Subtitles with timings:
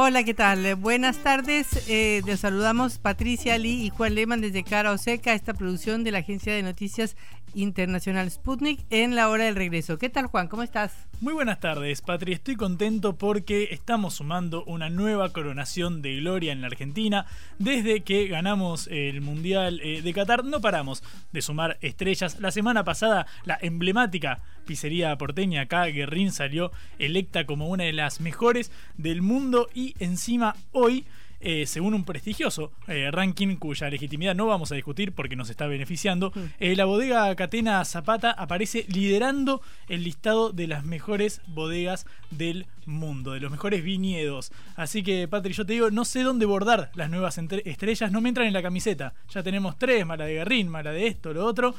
[0.00, 0.76] Hola, ¿qué tal?
[0.76, 1.66] Buenas tardes.
[1.88, 6.18] Eh, les saludamos Patricia Lee y Juan Lehmann desde Cara Oseca, esta producción de la
[6.18, 7.16] agencia de noticias
[7.54, 9.98] internacional Sputnik en la hora del regreso.
[9.98, 10.48] ¿Qué tal, Juan?
[10.48, 10.92] ¿Cómo estás?
[11.20, 12.32] Muy buenas tardes, Patri.
[12.32, 17.26] Estoy contento porque estamos sumando una nueva coronación de gloria en la Argentina.
[17.58, 22.38] Desde que ganamos el Mundial eh, de Qatar, no paramos de sumar estrellas.
[22.40, 28.20] La semana pasada, la emblemática pizzería porteña acá, Guerrín, salió electa como una de las
[28.20, 31.04] mejores del mundo y encima hoy
[31.40, 35.66] eh, según un prestigioso eh, ranking cuya legitimidad no vamos a discutir porque nos está
[35.66, 36.40] beneficiando, mm.
[36.58, 43.32] eh, la bodega Catena Zapata aparece liderando el listado de las mejores bodegas del mundo,
[43.32, 44.50] de los mejores viñedos.
[44.74, 48.30] Así que, Patri, yo te digo, no sé dónde bordar las nuevas estrellas, no me
[48.30, 49.14] entran en la camiseta.
[49.30, 51.74] Ya tenemos tres, mala de Garrín, mala de esto, lo otro.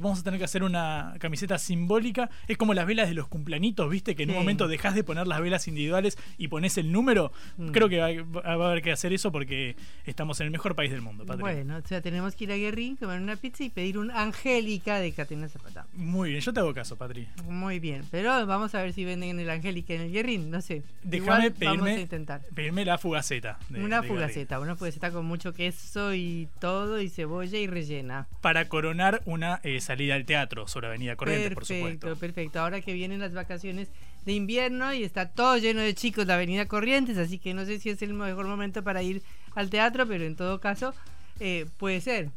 [0.00, 2.30] vamos a tener que haber una camiseta simbólica.
[2.48, 4.14] Es como las velas de los cumplanitos, ¿viste?
[4.14, 7.32] Que en un momento dejas de poner las velas individuales y pones el número.
[7.56, 7.68] Mm.
[7.68, 10.90] Creo que va, va, a haber que hacer eso porque estamos en el mejor país
[10.90, 13.98] del mundo, Bueno, o sea, tenemos que ir a Guerrín, comer una pizza y pedir
[13.98, 15.86] un Angélica de Catena Zapata.
[15.94, 17.28] Muy bien, yo te hago caso, Patri.
[17.44, 20.82] Muy bien, pero vamos a ver si venden el Angélica en el Guerrín, no sé.
[21.02, 22.08] Déjame pedirme,
[22.54, 23.58] pedirme la fugaceta.
[23.70, 28.28] una fugaceta, una fugaceta con mucho queso y todo, y cebolla y rellena.
[28.40, 32.06] Para coronar una eh, salida al teatro sobre Avenida Corrientes, por supuesto.
[32.06, 32.60] Perfecto, perfecto.
[32.60, 33.90] Ahora que vienen las vacaciones
[34.26, 37.78] de invierno y está todo lleno de chicos la Avenida Corrientes, así que no sé
[37.78, 39.22] si es el mejor momento para ir
[39.54, 40.92] al teatro, pero en todo caso
[41.40, 42.30] eh, puede ser.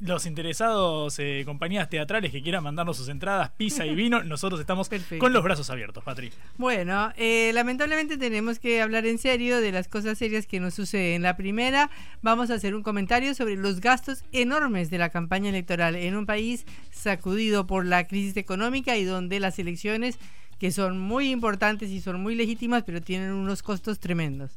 [0.00, 4.88] Los interesados, eh, compañías teatrales que quieran mandarnos sus entradas, pizza y vino, nosotros estamos
[5.18, 6.32] con los brazos abiertos, Patri.
[6.56, 11.22] Bueno, eh, lamentablemente tenemos que hablar en serio de las cosas serias que nos suceden.
[11.22, 11.90] La primera,
[12.22, 16.26] vamos a hacer un comentario sobre los gastos enormes de la campaña electoral en un
[16.26, 20.18] país sacudido por la crisis económica y donde las elecciones
[20.64, 24.52] que son muy importantes y son muy legítimas, pero tienen unos costos tremendos.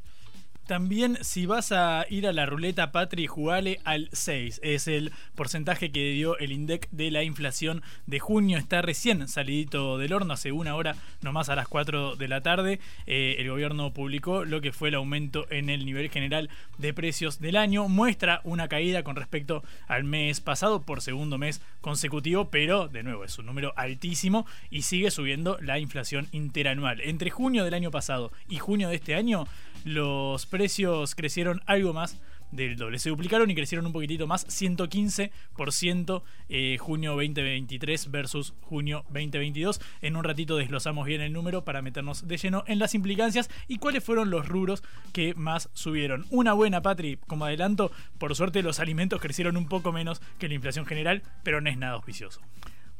[0.67, 4.59] También si vas a ir a la ruleta Patri, jugale al 6.
[4.63, 8.57] Es el porcentaje que dio el INDEC de la inflación de junio.
[8.57, 12.81] Está recién salidito del horno, hace una hora nomás a las 4 de la tarde.
[13.05, 17.39] Eh, el gobierno publicó lo que fue el aumento en el nivel general de precios
[17.39, 17.87] del año.
[17.87, 23.23] Muestra una caída con respecto al mes pasado por segundo mes consecutivo, pero de nuevo
[23.23, 26.99] es un número altísimo y sigue subiendo la inflación interanual.
[26.99, 29.47] Entre junio del año pasado y junio de este año,
[29.85, 32.17] los precios crecieron algo más
[32.51, 32.99] del doble.
[32.99, 39.81] Se duplicaron y crecieron un poquitito más, 115% eh, junio 2023 versus junio 2022.
[40.01, 43.79] En un ratito desglosamos bien el número para meternos de lleno en las implicancias y
[43.79, 44.83] cuáles fueron los rubros
[45.13, 46.25] que más subieron.
[46.29, 50.53] Una buena, Patri, como adelanto, por suerte los alimentos crecieron un poco menos que la
[50.55, 52.41] inflación general, pero no es nada auspicioso.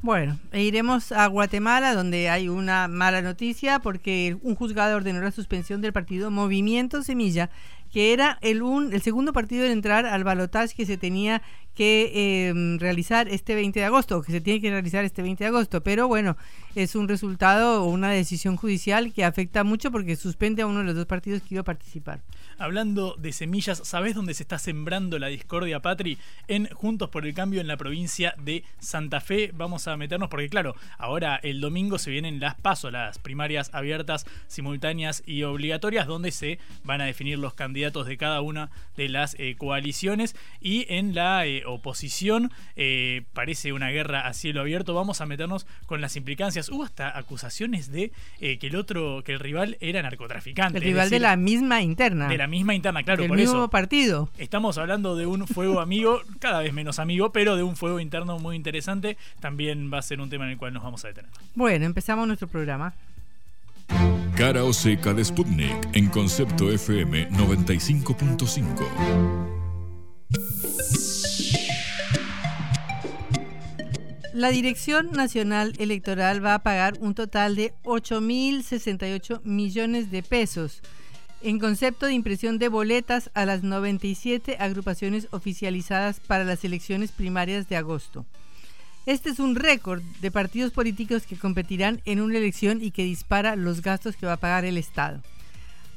[0.00, 5.32] Bueno, e iremos a Guatemala, donde hay una mala noticia, porque un juzgado ordenó la
[5.32, 7.50] suspensión del partido Movimiento Semilla,
[7.92, 11.42] que era el, un, el segundo partido en entrar al balotaje que se tenía
[11.74, 15.48] que em, realizar este 20 de agosto, que se tiene que realizar este 20 de
[15.48, 15.82] agosto.
[15.82, 16.36] Pero bueno,
[16.76, 20.84] es un resultado o una decisión judicial que afecta mucho porque suspende a uno de
[20.84, 22.20] los dos partidos que iba a participar.
[22.60, 26.18] Hablando de semillas, ¿sabés dónde se está sembrando la discordia, Patri?
[26.48, 29.52] En Juntos por el Cambio en la provincia de Santa Fe.
[29.54, 34.26] Vamos a meternos porque, claro, ahora el domingo se vienen las pasos, las primarias abiertas,
[34.48, 39.36] simultáneas y obligatorias, donde se van a definir los candidatos de cada una de las
[39.38, 40.34] eh, coaliciones.
[40.60, 44.94] Y en la eh, oposición eh, parece una guerra a cielo abierto.
[44.94, 46.70] Vamos a meternos con las implicancias.
[46.70, 48.10] Hubo hasta acusaciones de
[48.40, 50.78] que el otro, que el rival era narcotraficante.
[50.78, 54.28] El rival de la misma interna misma interna, claro, Del por mismo partido.
[54.38, 58.38] Estamos hablando de un fuego amigo, cada vez menos amigo, pero de un fuego interno
[58.38, 59.16] muy interesante.
[59.40, 61.30] También va a ser un tema en el cual nos vamos a detener.
[61.54, 62.94] Bueno, empezamos nuestro programa.
[64.36, 69.48] Cara o seca de Sputnik en concepto FM 95.5.
[74.38, 80.80] la Dirección Nacional Electoral va a pagar un total de 8.068 millones de pesos
[81.40, 87.68] en concepto de impresión de boletas a las 97 agrupaciones oficializadas para las elecciones primarias
[87.68, 88.26] de agosto.
[89.06, 93.56] Este es un récord de partidos políticos que competirán en una elección y que dispara
[93.56, 95.22] los gastos que va a pagar el Estado.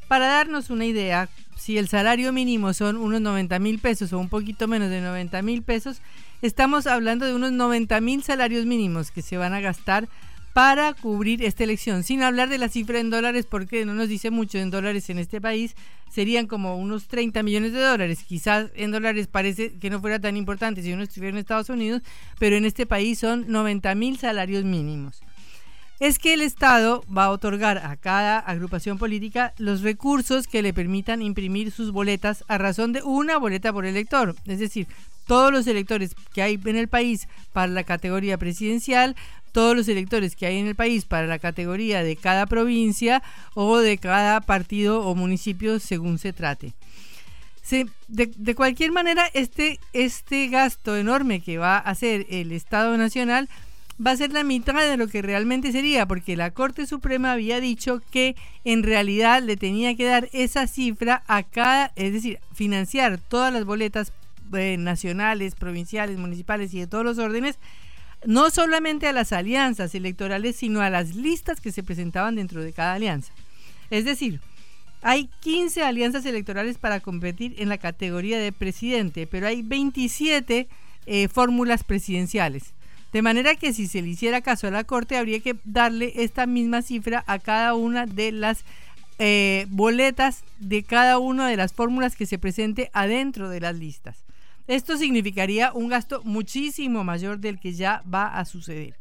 [0.07, 4.29] Para darnos una idea, si el salario mínimo son unos 90 mil pesos o un
[4.29, 6.01] poquito menos de 90 mil pesos,
[6.41, 10.07] estamos hablando de unos 90 mil salarios mínimos que se van a gastar
[10.53, 14.31] para cubrir esta elección, sin hablar de la cifra en dólares, porque no nos dice
[14.31, 15.75] mucho en dólares en este país,
[16.09, 18.23] serían como unos 30 millones de dólares.
[18.27, 22.01] Quizás en dólares parece que no fuera tan importante si uno estuviera en Estados Unidos,
[22.37, 25.21] pero en este país son 90 mil salarios mínimos.
[26.01, 30.73] Es que el Estado va a otorgar a cada agrupación política los recursos que le
[30.73, 34.35] permitan imprimir sus boletas a razón de una boleta por elector.
[34.47, 34.87] Es decir,
[35.25, 39.15] todos los electores que hay en el país para la categoría presidencial
[39.51, 43.21] todos los electores que hay en el país para la categoría de cada provincia
[43.53, 46.73] o de cada partido o municipio según se trate.
[48.07, 53.49] de, cualquier manera, este, este gasto enorme que va a hacer el Estado Nacional
[54.05, 57.59] va a ser la mitad de lo que realmente sería, porque la Corte Suprema había
[57.59, 58.35] dicho que
[58.65, 63.63] en realidad le tenía que dar esa cifra a cada, es decir, financiar todas las
[63.63, 64.11] boletas
[64.53, 67.57] eh, nacionales, provinciales, municipales y de todos los órdenes
[68.25, 72.73] no solamente a las alianzas electorales, sino a las listas que se presentaban dentro de
[72.73, 73.33] cada alianza.
[73.89, 74.39] Es decir,
[75.01, 80.67] hay 15 alianzas electorales para competir en la categoría de presidente, pero hay 27
[81.07, 82.73] eh, fórmulas presidenciales.
[83.11, 86.45] De manera que si se le hiciera caso a la Corte, habría que darle esta
[86.45, 88.63] misma cifra a cada una de las
[89.19, 94.17] eh, boletas de cada una de las fórmulas que se presente adentro de las listas.
[94.67, 98.95] Esto significaría un gasto muchísimo mayor del que ya va a suceder.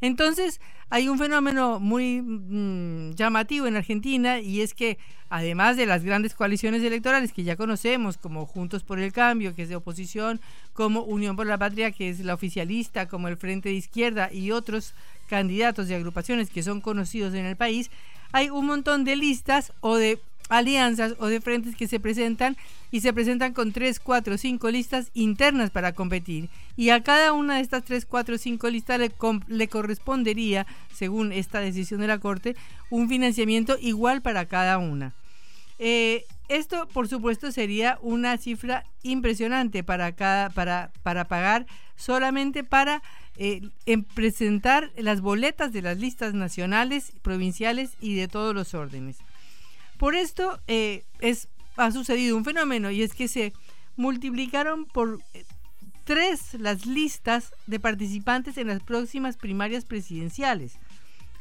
[0.00, 4.98] Entonces, hay un fenómeno muy mm, llamativo en Argentina y es que
[5.28, 9.62] además de las grandes coaliciones electorales que ya conocemos, como Juntos por el Cambio, que
[9.62, 10.40] es de oposición,
[10.72, 14.50] como Unión por la Patria, que es la oficialista, como el Frente de Izquierda y
[14.50, 14.94] otros
[15.28, 17.90] candidatos y agrupaciones que son conocidos en el país,
[18.32, 20.18] hay un montón de listas o de
[20.50, 22.56] alianzas o de frentes que se presentan
[22.90, 26.50] y se presentan con 3, 4, 5 listas internas para competir.
[26.76, 29.12] Y a cada una de estas 3, 4, 5 listas le,
[29.46, 32.56] le correspondería, según esta decisión de la Corte,
[32.90, 35.14] un financiamiento igual para cada una.
[35.78, 41.66] Eh, esto, por supuesto, sería una cifra impresionante para, cada, para, para pagar
[41.96, 43.02] solamente para
[43.36, 43.62] eh,
[44.14, 49.18] presentar las boletas de las listas nacionales, provinciales y de todos los órdenes.
[50.00, 53.52] Por esto eh, es, ha sucedido un fenómeno y es que se
[53.96, 55.44] multiplicaron por eh,
[56.04, 60.78] tres las listas de participantes en las próximas primarias presidenciales.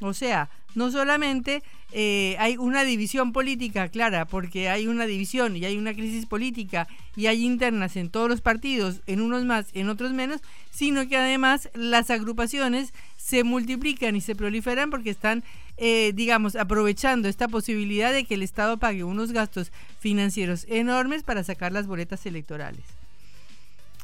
[0.01, 1.63] O sea, no solamente
[1.94, 6.85] eh, hay una división política clara, porque hay una división y hay una crisis política
[7.15, 11.15] y hay internas en todos los partidos, en unos más, en otros menos, sino que
[11.15, 15.44] además las agrupaciones se multiplican y se proliferan porque están,
[15.81, 21.44] eh, digamos, aprovechando esta posibilidad de que el Estado pague unos gastos financieros enormes para
[21.44, 22.84] sacar las boletas electorales.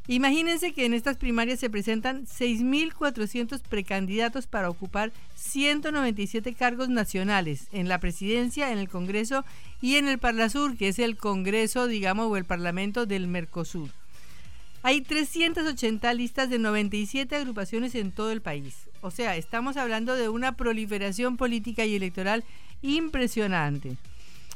[0.08, 7.90] Imagínense que en estas primarias se presentan 6.400 precandidatos para ocupar 197 cargos nacionales en
[7.90, 9.44] la presidencia, en el Congreso
[9.82, 13.90] y en el Parlasur, que es el Congreso, digamos, o el Parlamento del Mercosur.
[14.84, 18.76] Hay 380 listas de 97 agrupaciones en todo el país.
[19.06, 22.44] O sea, estamos hablando de una proliferación política y electoral
[22.82, 23.98] impresionante.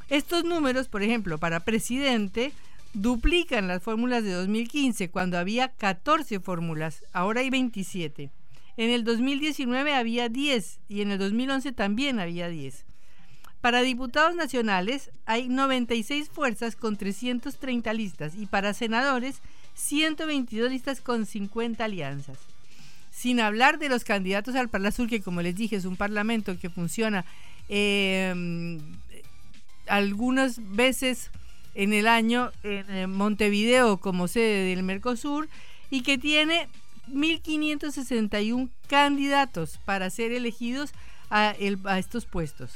[0.10, 2.52] Estos números, por ejemplo, para presidente,
[2.96, 8.32] duplican las fórmulas de 2015, cuando había 14 fórmulas, ahora hay 27.
[8.76, 12.86] En el 2019 había 10 y en el 2011 también había 10.
[13.62, 19.44] Para diputados nacionales hay 96 fuerzas con 330 listas y para senadores
[19.76, 22.49] 122 listas con 50 alianzas.
[23.20, 26.70] Sin hablar de los candidatos al Azul, que como les dije es un parlamento que
[26.70, 27.26] funciona
[27.68, 28.80] eh,
[29.88, 31.30] algunas veces
[31.76, 35.50] en el año en Montevideo como sede del Mercosur
[35.90, 36.70] y que tiene
[37.12, 40.94] 1.561 candidatos para ser elegidos
[41.30, 42.72] a, a estos puestos.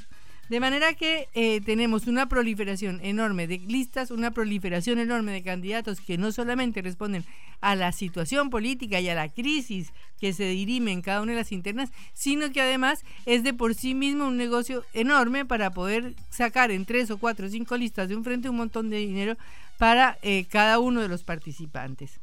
[0.50, 6.02] De manera que eh, tenemos una proliferación enorme de listas, una proliferación enorme de candidatos
[6.02, 7.24] que no solamente responden
[7.62, 11.38] a la situación política y a la crisis que se dirime en cada una de
[11.38, 16.14] las internas, sino que además es de por sí mismo un negocio enorme para poder
[16.30, 19.38] sacar en tres o cuatro o cinco listas de un frente un montón de dinero
[19.78, 22.20] para eh, cada uno de los participantes.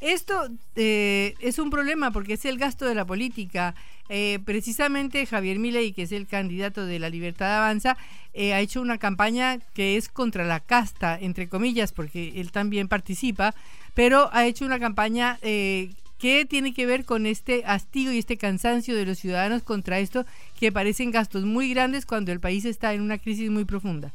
[0.00, 3.74] Esto eh, es un problema porque es el gasto de la política.
[4.08, 7.96] Eh, precisamente Javier Milei, que es el candidato de la Libertad Avanza,
[8.34, 12.88] eh, ha hecho una campaña que es contra la casta, entre comillas, porque él también
[12.88, 13.54] participa,
[13.94, 18.94] pero ha hecho una campaña que tiene que ver con este hastío y este cansancio
[18.94, 20.26] de los ciudadanos contra esto,
[20.60, 24.12] que parecen gastos muy grandes cuando el país está en una crisis muy profunda.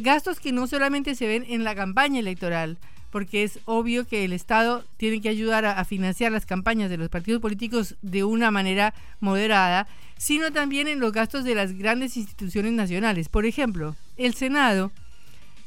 [0.00, 2.78] gastos que no solamente se ven en la campaña electoral,
[3.12, 7.10] porque es obvio que el Estado tiene que ayudar a, financiar las campañas de los
[7.10, 12.72] partidos políticos de una manera moderada, sino también en los gastos de las grandes instituciones
[12.72, 13.28] nacionales.
[13.28, 14.90] Por ejemplo, el Senado,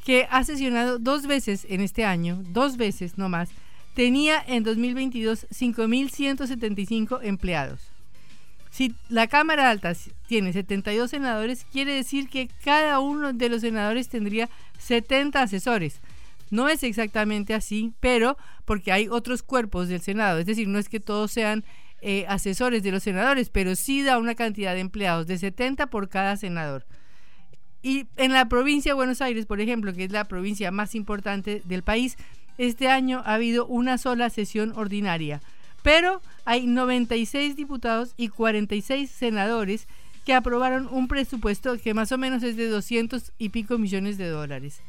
[0.04, 3.50] que ha sesionado dos veces en este año, dos veces no más,
[3.94, 7.80] tenía en 2022 5.175 empleados.
[8.72, 9.94] Si la Cámara Alta
[10.28, 14.50] tiene 72 senadores, quiere decir que cada uno de los senadores tendría
[14.80, 16.02] 70 asesores.
[16.52, 20.90] No es exactamente así, pero porque hay otros cuerpos del Senado, es decir, no es
[20.90, 21.64] que todos sean
[22.02, 26.08] eh, asesores de los senadores, pero sí da una cantidad de empleados de 70 por
[26.08, 26.86] cada senador.
[27.82, 31.62] Y en la provincia de Buenos Aires, por ejemplo, que es la provincia más importante
[31.66, 32.18] del país,
[32.58, 35.42] este año ha habido una sola sesión ordinaria,
[35.84, 39.88] pero hay 96 diputados y 46 senadores
[40.26, 44.28] que aprobaron un presupuesto que más o menos es de 200 y pico millones de
[44.28, 44.82] dólares.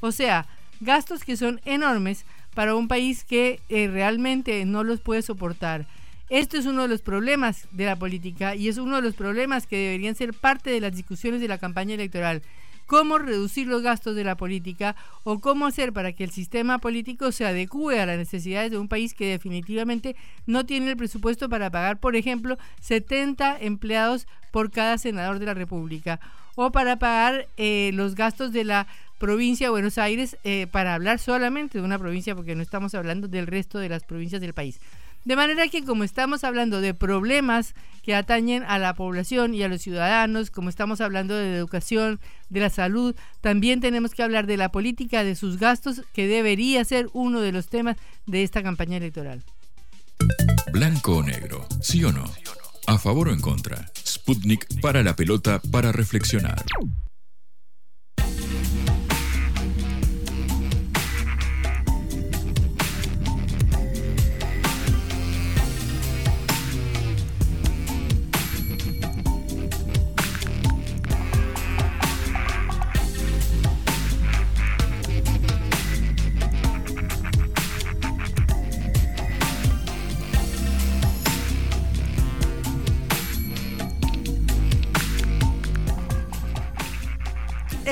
[0.00, 0.46] O sea,
[0.84, 2.24] gastos que son enormes
[2.54, 5.86] para un país que eh, realmente no los puede soportar.
[6.30, 9.66] Esto es uno de los problemas de la política y es uno de los problemas
[9.66, 12.42] que deberían ser parte de las discusiones de la campaña electoral.
[12.86, 17.32] Cómo reducir los gastos de la política o cómo hacer para que el sistema político
[17.32, 21.70] se adecue a las necesidades de un país que definitivamente no tiene el presupuesto para
[21.70, 26.20] pagar, por ejemplo, 70 empleados por cada senador de la República
[26.56, 28.86] o para pagar eh, los gastos de la
[29.18, 33.28] provincia de Buenos Aires eh, para hablar solamente de una provincia porque no estamos hablando
[33.28, 34.80] del resto de las provincias del país.
[35.24, 39.68] De manera que como estamos hablando de problemas que atañen a la población y a
[39.68, 44.58] los ciudadanos, como estamos hablando de educación, de la salud, también tenemos que hablar de
[44.58, 48.98] la política, de sus gastos, que debería ser uno de los temas de esta campaña
[48.98, 49.42] electoral.
[50.72, 52.24] Blanco o negro, sí o no.
[52.86, 53.90] A favor o en contra.
[54.06, 56.62] Sputnik para la pelota para reflexionar.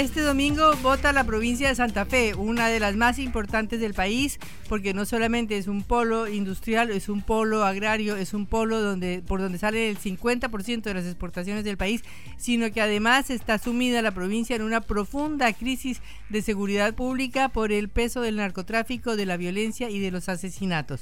[0.03, 4.41] Este domingo vota la provincia de Santa Fe, una de las más importantes del país,
[4.69, 9.23] porque no solamente es un polo industrial, es un polo agrario, es un polo donde
[9.25, 12.03] por donde sale el 50% de las exportaciones del país,
[12.37, 17.71] sino que además está sumida la provincia en una profunda crisis de seguridad pública por
[17.71, 21.01] el peso del narcotráfico, de la violencia y de los asesinatos.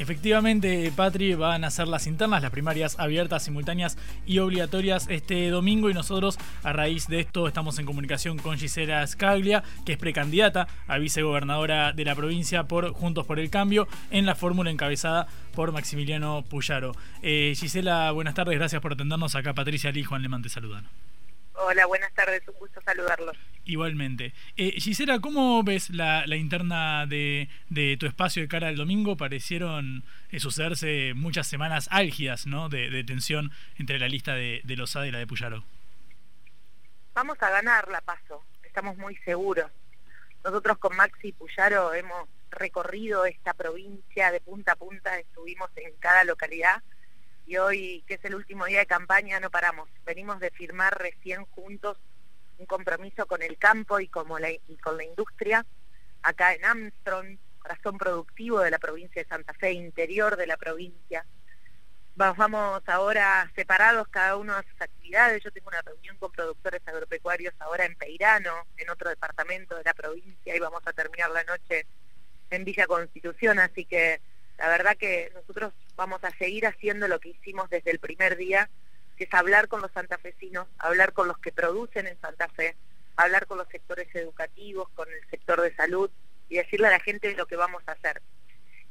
[0.00, 5.90] Efectivamente, Patri, van a ser las internas, las primarias abiertas, simultáneas y obligatorias este domingo
[5.90, 10.68] y nosotros a raíz de esto estamos en comunicación con Gisela Scaglia, que es precandidata
[10.88, 15.70] a vicegobernadora de la provincia por Juntos por el Cambio en la fórmula encabezada por
[15.70, 16.92] Maximiliano Puyaro.
[17.20, 19.34] Eh, Gisela, buenas tardes, gracias por atendernos.
[19.34, 20.88] Acá Patricia Lee, Juan Lemante saludan.
[21.54, 23.36] Hola, buenas tardes, un gusto saludarlos.
[23.64, 24.32] Igualmente.
[24.56, 27.48] Eh, Gisela, ¿cómo ves la, interna de,
[27.98, 29.16] tu espacio de cara al domingo?
[29.16, 32.68] Parecieron eh, sucederse muchas semanas álgidas ¿no?
[32.68, 35.64] de, tensión entre la lista de, de Lozada y la de Puyaro.
[37.14, 39.70] Vamos a ganar la paso, estamos muy seguros.
[40.44, 45.92] Nosotros con Maxi y Puyaro hemos recorrido esta provincia de punta a punta, estuvimos en
[45.98, 46.82] cada localidad
[47.50, 49.88] y hoy, que es el último día de campaña, no paramos.
[50.06, 51.98] Venimos de firmar recién juntos
[52.58, 55.66] un compromiso con el campo y, con la industria,
[56.22, 61.26] acá en Armstrong, corazón productivo de la provincia de Santa Fe, interior de la provincia.
[62.14, 65.42] Vamos ahora separados cada uno de sus actividades.
[65.42, 69.94] Yo tengo una reunión con productores agropecuarios ahora en Peirano, en otro departamento de la
[69.94, 71.84] provincia, y vamos a terminar la noche
[72.50, 74.20] en Villa Constitución, así que
[74.60, 78.68] la verdad que nosotros vamos a seguir haciendo lo que hicimos desde el primer día,
[79.16, 82.76] que es hablar con los santafesinos, hablar con los que producen en Santa Fe,
[83.16, 86.10] hablar con los sectores educativos, con el sector de salud
[86.50, 88.20] y decirle a la gente lo que vamos a hacer.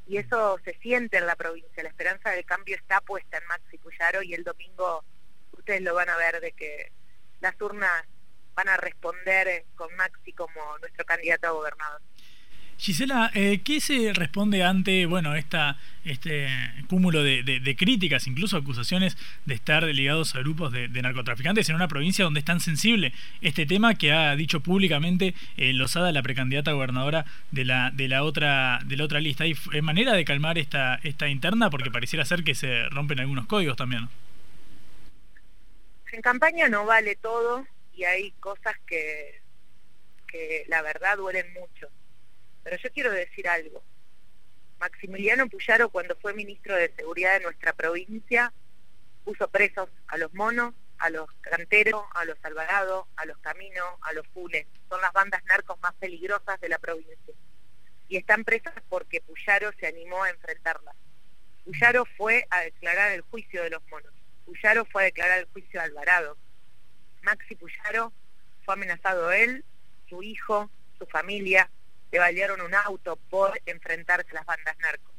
[0.08, 3.78] Y eso se siente en la provincia, la esperanza del cambio está puesta en Maxi
[3.78, 5.04] Cuyaro y el domingo
[5.52, 6.90] ustedes lo van a ver de que
[7.40, 8.04] las urnas
[8.54, 12.02] van a responder con Maxi como nuestro candidato a gobernador.
[12.80, 16.48] Gisela, eh, ¿qué se responde ante bueno esta, este
[16.88, 22.24] cúmulo de, críticas, incluso acusaciones de estar ligados a grupos de, narcotraficantes en una provincia
[22.24, 27.26] donde es tan sensible este tema que ha dicho públicamente eh, Lozada, la precandidata gobernadora
[27.50, 29.44] de la, de la otra de la otra lista?
[29.44, 31.68] ¿Hay manera de calmar esta, esta interna?
[31.68, 34.08] Porque pareciera ser que se rompen algunos códigos también.
[36.12, 39.38] En campaña no vale todo y hay cosas que,
[40.26, 41.90] que la verdad duelen mucho
[42.62, 43.82] pero yo quiero decir algo.
[44.78, 48.52] Maximiliano Puyaro, cuando fue ministro de Seguridad de nuestra provincia,
[49.24, 54.12] puso presos a los monos, a los canteros, a los alvarados, a los caminos, a
[54.12, 54.66] los funes.
[54.88, 57.34] Son las bandas narcos más peligrosas de la provincia.
[58.08, 60.96] Y están presas porque Puyaro se animó a enfrentarlas.
[61.64, 64.12] Puyaro fue a declarar el juicio de los monos.
[64.44, 66.36] Puyaro fue a declarar el juicio de Alvarado.
[67.22, 68.12] Maxi Puyaro
[68.64, 69.64] fue amenazado él,
[70.08, 71.70] su hijo, su familia,
[72.10, 75.14] le valieron un auto por enfrentarse a las bandas narcos.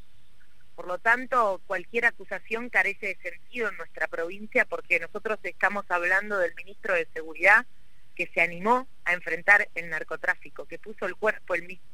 [0.75, 6.37] Por lo tanto, cualquier acusación carece de sentido en nuestra provincia porque nosotros estamos hablando
[6.39, 7.65] del ministro de Seguridad
[8.15, 11.85] que se animó a enfrentar el narcotráfico, que puso el cuerpo el mismo.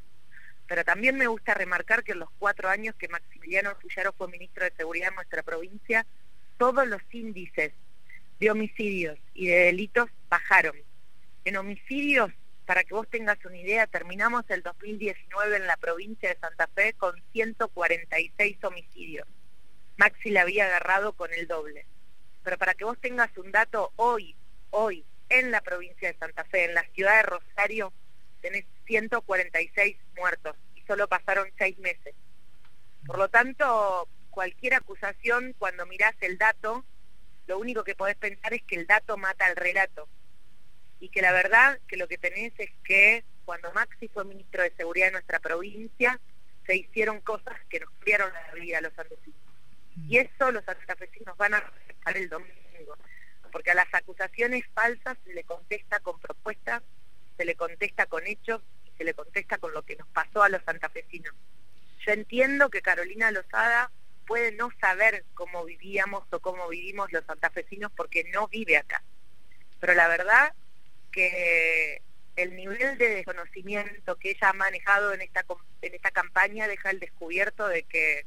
[0.67, 4.65] Pero también me gusta remarcar que en los cuatro años que Maximiliano Puyaro fue ministro
[4.65, 6.05] de Seguridad en nuestra provincia,
[6.57, 7.73] todos los índices
[8.39, 10.75] de homicidios y de delitos bajaron.
[11.45, 12.31] En homicidios
[12.67, 16.91] para que vos tengas una idea, terminamos el 2019 en la provincia de Santa Fe
[16.93, 19.25] con 146 homicidios.
[19.95, 21.85] Maxi la había agarrado con el doble.
[22.43, 24.35] Pero para que vos tengas un dato, hoy,
[24.71, 27.93] hoy, en la provincia de Santa Fe, en la ciudad de Rosario,
[28.41, 32.15] tenés 146 muertos y solo pasaron seis meses.
[33.05, 36.83] Por lo tanto, cualquier acusación, cuando mirás el dato,
[37.47, 40.09] lo único que podés pensar es que el dato mata al relato
[40.99, 44.73] y que la verdad que lo que tenés es que cuando Maxi fue ministro de
[44.75, 46.19] Seguridad de nuestra provincia,
[46.65, 49.39] se hicieron cosas que nos cambiaron la vida a los santafesinos.
[50.09, 52.97] Y eso los santafesinos van a respetar el domingo,
[53.51, 56.83] porque a las acusaciones falsas se le contesta con propuestas,
[57.37, 60.49] se le contesta con hechos y se le contesta con lo que nos pasó a
[60.49, 61.33] los santafesinos.
[62.05, 63.91] Yo entiendo que Carolina Lozada
[64.25, 69.01] puede no saber cómo vivíamos o cómo vivimos los santafesinos porque no vive acá.
[69.79, 70.53] Pero la verdad
[71.11, 72.01] que
[72.35, 75.45] el nivel de desconocimiento que ella ha manejado en esta,
[75.81, 78.25] en esta campaña deja el descubierto de que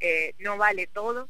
[0.00, 1.28] eh, no vale todo,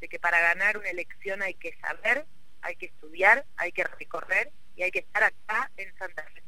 [0.00, 2.26] de que para ganar una elección hay que saber,
[2.60, 6.42] hay que estudiar, hay que recorrer y hay que estar acá en Santa Fe.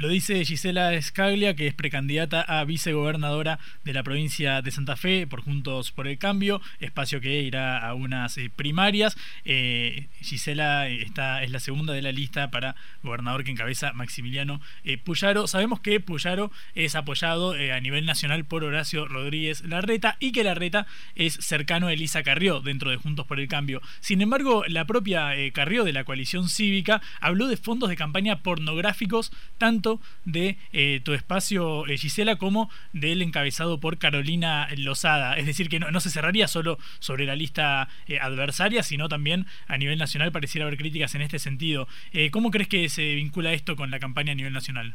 [0.00, 5.26] Lo dice Gisela Escaglia, que es precandidata a vicegobernadora de la provincia de Santa Fe
[5.26, 9.18] por Juntos por el Cambio, espacio que irá a unas eh, primarias.
[9.44, 14.96] Eh, Gisela está, es la segunda de la lista para gobernador que encabeza Maximiliano eh,
[14.96, 15.46] Puyaro.
[15.46, 20.86] Sabemos que Puyaro es apoyado a nivel nacional por Horacio Rodríguez Larreta y que Larreta
[21.14, 23.82] es cercano a Elisa Carrió dentro de Juntos por el Cambio.
[24.00, 29.30] Sin embargo, la propia Carrió de la coalición cívica habló de fondos de campaña pornográficos
[29.58, 29.89] tanto
[30.24, 35.36] de eh, tu espacio, eh, Gisela, como del encabezado por Carolina Lozada.
[35.38, 39.78] Es decir, que no, se cerraría solo sobre la lista eh, adversaria, sino también a
[39.78, 41.88] nivel nacional pareciera haber críticas en este sentido.
[42.30, 44.94] ¿Cómo crees que se vincula esto con la campaña a nivel nacional?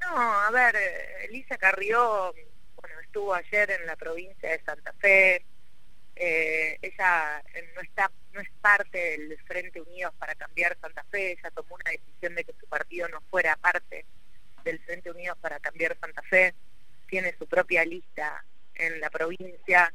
[0.00, 0.74] No, a ver,
[1.28, 2.34] Elisa Carrió,
[2.76, 5.44] bueno, estuvo ayer en la provincia de Santa Fe,
[6.16, 7.42] eh, ella
[7.74, 11.90] no está no es parte del Frente Unidos para cambiar Santa Fe, ella tomó una
[11.90, 14.06] decisión de que su partido no fuera parte
[14.64, 16.54] del Frente Unidos para cambiar Santa Fe,
[17.08, 18.44] tiene su propia lista
[18.74, 19.92] en la provincia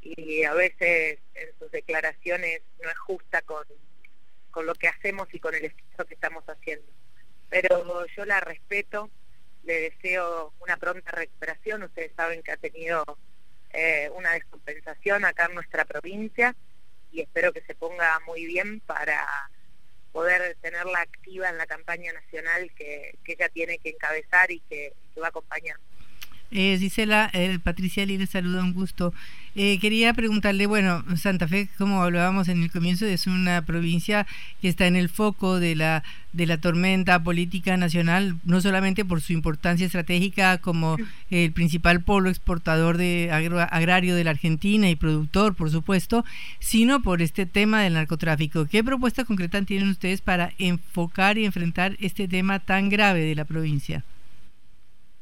[0.00, 3.64] y a veces en sus declaraciones no es justa con,
[4.50, 6.86] con lo que hacemos y con el estilo que estamos haciendo.
[7.48, 9.10] Pero yo la respeto,
[9.64, 13.04] le deseo una pronta recuperación, ustedes saben que ha tenido
[13.74, 16.54] eh, una descompensación acá en nuestra provincia
[17.12, 19.26] y espero que se ponga muy bien para
[20.12, 25.20] poder tenerla activa en la campaña nacional que, ella tiene que encabezar y que, que
[25.20, 25.76] va a acompañar.
[26.56, 29.12] Eh, Gisela, eh, Patricia Lire saluda, un gusto.
[29.56, 34.24] Eh, quería preguntarle, bueno, Santa Fe, como hablábamos en el comienzo, es una provincia
[34.62, 39.20] que está en el foco de la, de la tormenta política nacional, no solamente por
[39.20, 40.96] su importancia estratégica como
[41.28, 46.24] el principal polo exportador de agrario de la Argentina y productor, por supuesto,
[46.60, 48.66] sino por este tema del narcotráfico.
[48.66, 53.44] ¿Qué propuesta concreta tienen ustedes para enfocar y enfrentar este tema tan grave de la
[53.44, 54.04] provincia?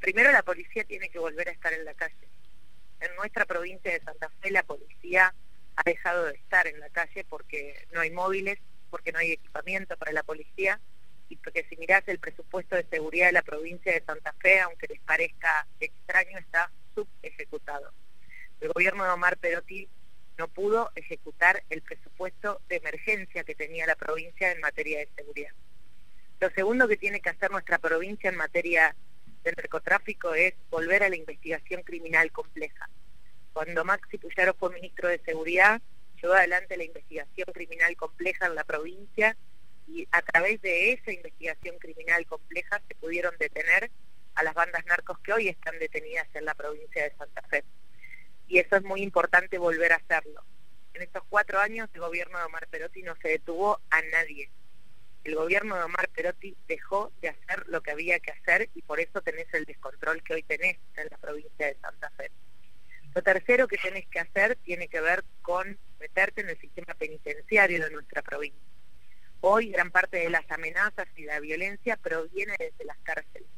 [0.03, 2.29] Primero la policía tiene que volver a estar en la calle.
[3.01, 5.33] En nuestra provincia de Santa Fe la policía
[5.77, 8.59] ha dejado de estar en la calle porque no hay móviles,
[8.91, 10.81] porque no hay equipamiento para la policía
[11.29, 14.89] y porque si mirás el presupuesto de seguridad de la provincia de Santa Fe, aunque
[14.89, 17.93] les parezca extraño, está subejecutado.
[18.61, 19.89] El gobierno de Omar Perotti
[20.37, 25.53] no pudo ejecutar el presupuesto de emergencia que tenía la provincia en materia de seguridad.
[26.41, 28.97] Lo segundo que tiene que hacer nuestra provincia en materia
[29.45, 32.89] de narcotráfico es volver a la investigación criminal compleja.
[33.53, 35.81] Cuando Maxi Puyaro fue ministro de Seguridad,
[36.21, 39.37] llevó adelante la investigación criminal compleja en la provincia
[39.89, 43.91] y a través de esa investigación criminal compleja se pudieron detener
[44.35, 47.65] a las bandas narcos que hoy están detenidas en la provincia de Santa Fe.
[48.49, 50.45] Y eso es muy importante volver a hacerlo.
[50.95, 54.51] En estos cuatro años el gobierno de Omar Perotti no se detuvo a nadie.
[55.25, 58.99] El gobierno de Omar Perotti dejó de hacer lo que había que hacer y por
[58.99, 62.31] eso tenés el descontrol que hoy tenés en la provincia de Santa Fe.
[63.15, 67.85] Lo tercero que tenés que hacer tiene que ver con meterte en el sistema penitenciario
[67.85, 68.61] de nuestra provincia.
[69.41, 73.49] Hoy gran parte de las amenazas y la violencia proviene desde las cárceles.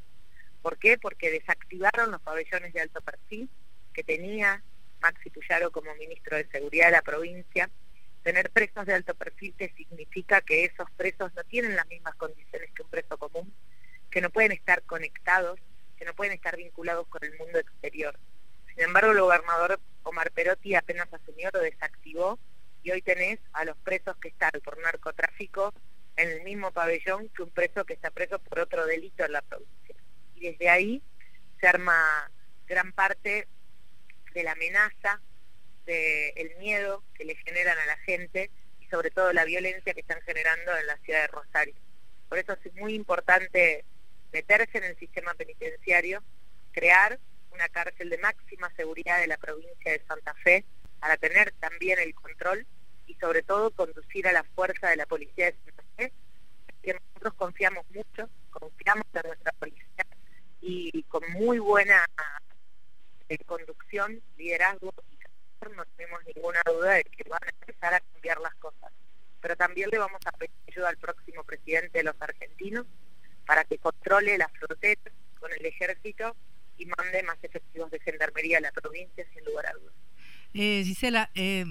[0.60, 0.98] ¿Por qué?
[0.98, 3.48] Porque desactivaron los pabellones de alto perfil
[3.92, 4.62] que tenía
[5.00, 7.70] Maxi Puyaro como ministro de Seguridad de la provincia.
[8.24, 12.72] Tener presos de alto perfil te significa que esos presos no tienen las mismas condiciones
[12.72, 13.54] que un preso común,
[14.10, 15.60] que no pueden estar conectados,
[15.98, 18.18] que no pueden estar vinculados con el mundo exterior.
[18.74, 22.38] Sin embargo, el gobernador Omar Perotti apenas asumió, lo desactivó
[22.82, 25.74] y hoy tenés a los presos que están por narcotráfico
[26.16, 29.42] en el mismo pabellón que un preso que está preso por otro delito en la
[29.42, 29.96] provincia.
[30.34, 31.02] Y desde ahí
[31.60, 32.30] se arma
[32.66, 33.48] gran parte
[34.32, 35.20] de la amenaza,
[35.84, 40.20] del miedo que le generan a la gente y sobre todo la violencia que están
[40.22, 41.74] generando en la ciudad de Rosario.
[42.28, 43.84] Por eso es muy importante
[44.32, 46.22] meterse en el sistema penitenciario,
[46.72, 47.18] crear
[47.52, 50.64] una cárcel de máxima seguridad de la provincia de Santa Fe
[50.98, 52.66] para tener también el control
[53.06, 56.12] y sobre todo conducir a la fuerza de la policía de Santa Fe,
[56.82, 60.06] que nosotros confiamos mucho, confiamos en nuestra policía
[60.60, 62.06] y con muy buena
[63.28, 64.92] eh, conducción, liderazgo
[65.70, 68.92] no tenemos ninguna duda de que van a empezar a cambiar las cosas.
[69.40, 72.86] Pero también le vamos a pedir ayuda al próximo presidente de los argentinos
[73.46, 76.34] para que controle las fronteras con el ejército
[76.78, 79.94] y mande más efectivos de gendarmería a la provincia sin lugar a dudas.
[80.54, 81.66] Eh, Gisela, eh,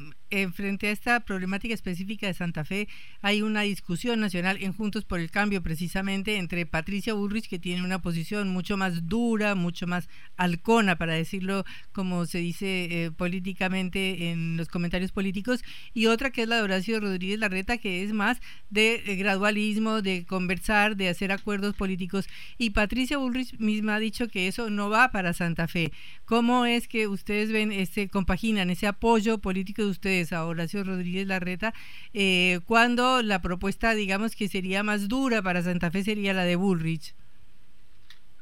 [0.55, 2.87] frente a esta problemática específica de Santa Fe,
[3.21, 7.83] hay una discusión nacional en Juntos por el Cambio, precisamente entre Patricia Bullrich, que tiene
[7.83, 14.31] una posición mucho más dura, mucho más halcona, para decirlo como se dice eh, políticamente
[14.31, 18.11] en los comentarios políticos, y otra que es la de Horacio Rodríguez Larreta, que es
[18.11, 18.41] más
[18.71, 22.27] de gradualismo, de conversar, de hacer acuerdos políticos.
[22.57, 25.91] Y Patricia Bullrich misma ha dicho que eso no va para Santa Fe.
[26.25, 30.33] ¿Cómo es que ustedes ven, este, compaginan ese apoyo político de ustedes?
[30.33, 31.73] a Horacio Rodríguez Larreta,
[32.13, 36.55] eh, cuando la propuesta, digamos, que sería más dura para Santa Fe sería la de
[36.55, 37.15] Bullrich.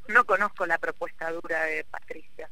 [0.07, 2.49] No conozco la propuesta dura de Patricia.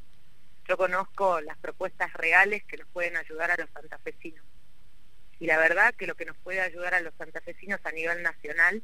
[0.67, 4.45] Yo conozco las propuestas reales que nos pueden ayudar a los santafesinos.
[5.39, 8.83] Y la verdad que lo que nos puede ayudar a los santafesinos a nivel nacional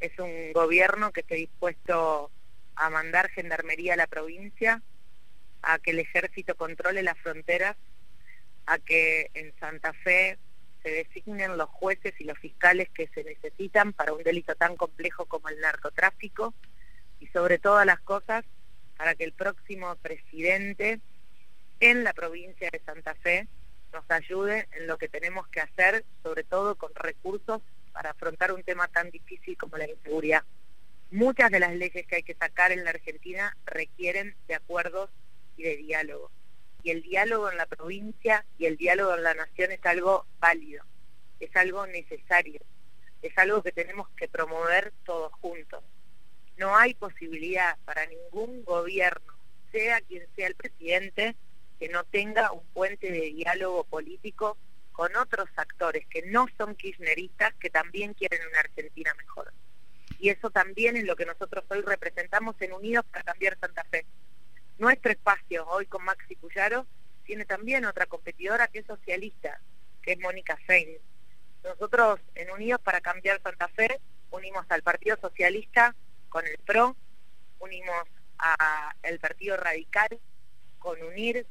[0.00, 2.30] es un gobierno que esté dispuesto
[2.74, 4.82] a mandar gendarmería a la provincia,
[5.62, 7.76] a que el ejército controle las fronteras
[8.66, 10.38] a que en Santa Fe
[10.82, 15.24] se designen los jueces y los fiscales que se necesitan para un delito tan complejo
[15.26, 16.54] como el narcotráfico
[17.20, 18.44] y sobre todas las cosas
[18.96, 21.00] para que el próximo presidente
[21.80, 23.46] en la provincia de Santa Fe
[23.92, 28.62] nos ayude en lo que tenemos que hacer, sobre todo con recursos para afrontar un
[28.62, 30.44] tema tan difícil como la inseguridad.
[31.10, 35.10] Muchas de las leyes que hay que sacar en la Argentina requieren de acuerdos
[35.56, 36.30] y de diálogo
[36.86, 40.84] y el diálogo en la provincia y el diálogo en la nación es algo válido,
[41.40, 42.60] es algo necesario,
[43.22, 45.82] es algo que tenemos que promover todos juntos.
[46.56, 49.34] No hay posibilidad para ningún gobierno,
[49.72, 51.34] sea quien sea el presidente,
[51.80, 54.56] que no tenga un puente de diálogo político
[54.92, 59.52] con otros actores que no son kirchneristas, que también quieren una Argentina mejor.
[60.20, 64.06] Y eso también es lo que nosotros hoy representamos en Unidos para Cambiar Santa Fe.
[64.78, 66.86] Nuestro espacio hoy con Maxi Cuyaro
[67.24, 69.58] tiene también otra competidora que es socialista,
[70.02, 70.98] que es Mónica Fein.
[71.64, 75.96] Nosotros en Unidos para Cambiar Santa Fe unimos al Partido Socialista
[76.28, 76.94] con el PRO,
[77.58, 78.04] unimos
[78.36, 80.20] al Partido Radical
[80.78, 81.46] con UNIR,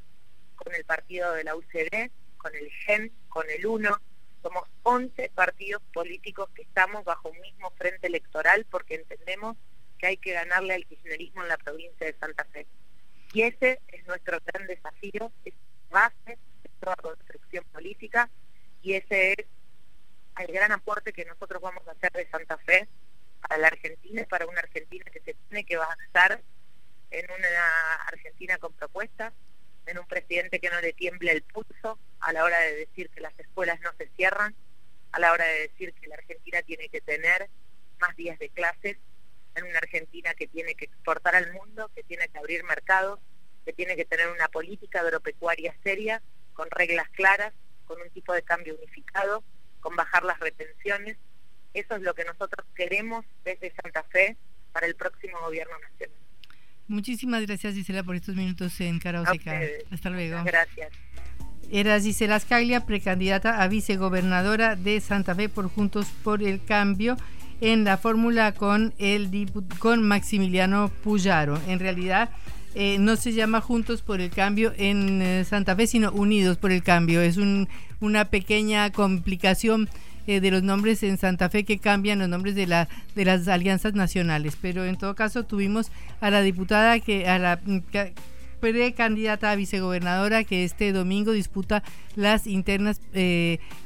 [0.56, 4.00] con el partido de la UCD, con el GEN, con el UNO.
[4.44, 9.58] Somos 11 partidos políticos que estamos bajo un mismo frente electoral porque entendemos
[9.98, 12.68] que hay que ganarle al kirchnerismo en la provincia de Santa Fe.
[13.36, 15.54] Y ese es nuestro gran desafío, es
[15.90, 18.30] base de toda construcción política
[18.82, 19.46] y ese es
[20.40, 22.88] el gran aporte que nosotros vamos a hacer de Santa Fe
[23.42, 26.42] para la Argentina y para una Argentina que se tiene que basar
[27.12, 29.34] en una Argentina con propuestas,
[29.86, 33.20] en un presidente que no le tiemble el pulso a la hora de decir que
[33.20, 34.56] las escuelas no se cierran,
[35.12, 37.50] a la hora de decir que la Argentina tiene que tener
[38.00, 38.96] más días de clases,
[39.56, 43.20] en una Argentina que tiene que exportar al mundo, que tiene que abrir mercados,
[43.66, 46.22] que tiene que tener una política agropecuaria seria,
[46.54, 47.54] con reglas claras,
[47.86, 49.44] con un tipo de cambio unificado,
[49.80, 51.18] con bajar las retenciones.
[51.74, 54.38] Eso es lo que nosotros queremos desde Santa Fe
[54.72, 56.18] para el próximo gobierno nacional.
[56.88, 59.24] Muchísimas gracias Gisela por estos minutos en Cara.
[59.92, 60.44] Hasta luego.
[60.44, 60.92] Gracias.
[61.72, 67.18] Era Gisela Scaglia, precandidata a vicegobernadora de Santa Fe por Juntos por el Cambio
[67.62, 71.60] en la fórmula con el con Maximiliano Puyaro.
[71.68, 72.30] En realidad
[72.78, 76.74] eh, no se llama Juntos por el Cambio en eh, Santa Fe, sino Unidos por
[76.74, 77.22] el Cambio.
[77.22, 77.38] Es
[78.02, 79.90] una pequeña complicación
[80.28, 83.48] eh, de los nombres en Santa Fe que cambian los nombres de, la, de las
[83.48, 84.58] alianzas nacionales.
[84.62, 85.90] Pero en todo caso tuvimos
[86.20, 87.80] a la diputada que a la mm,
[88.60, 91.82] precandidata a vicegobernadora que este domingo disputa
[92.16, 93.00] las internas,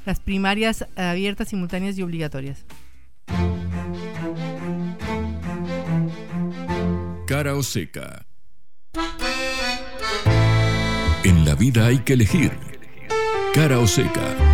[0.05, 2.65] las primarias abiertas, simultáneas y obligatorias.
[7.29, 8.25] Cara o seca.
[11.23, 12.51] En la vida hay que elegir.
[13.53, 14.48] Cara o seca.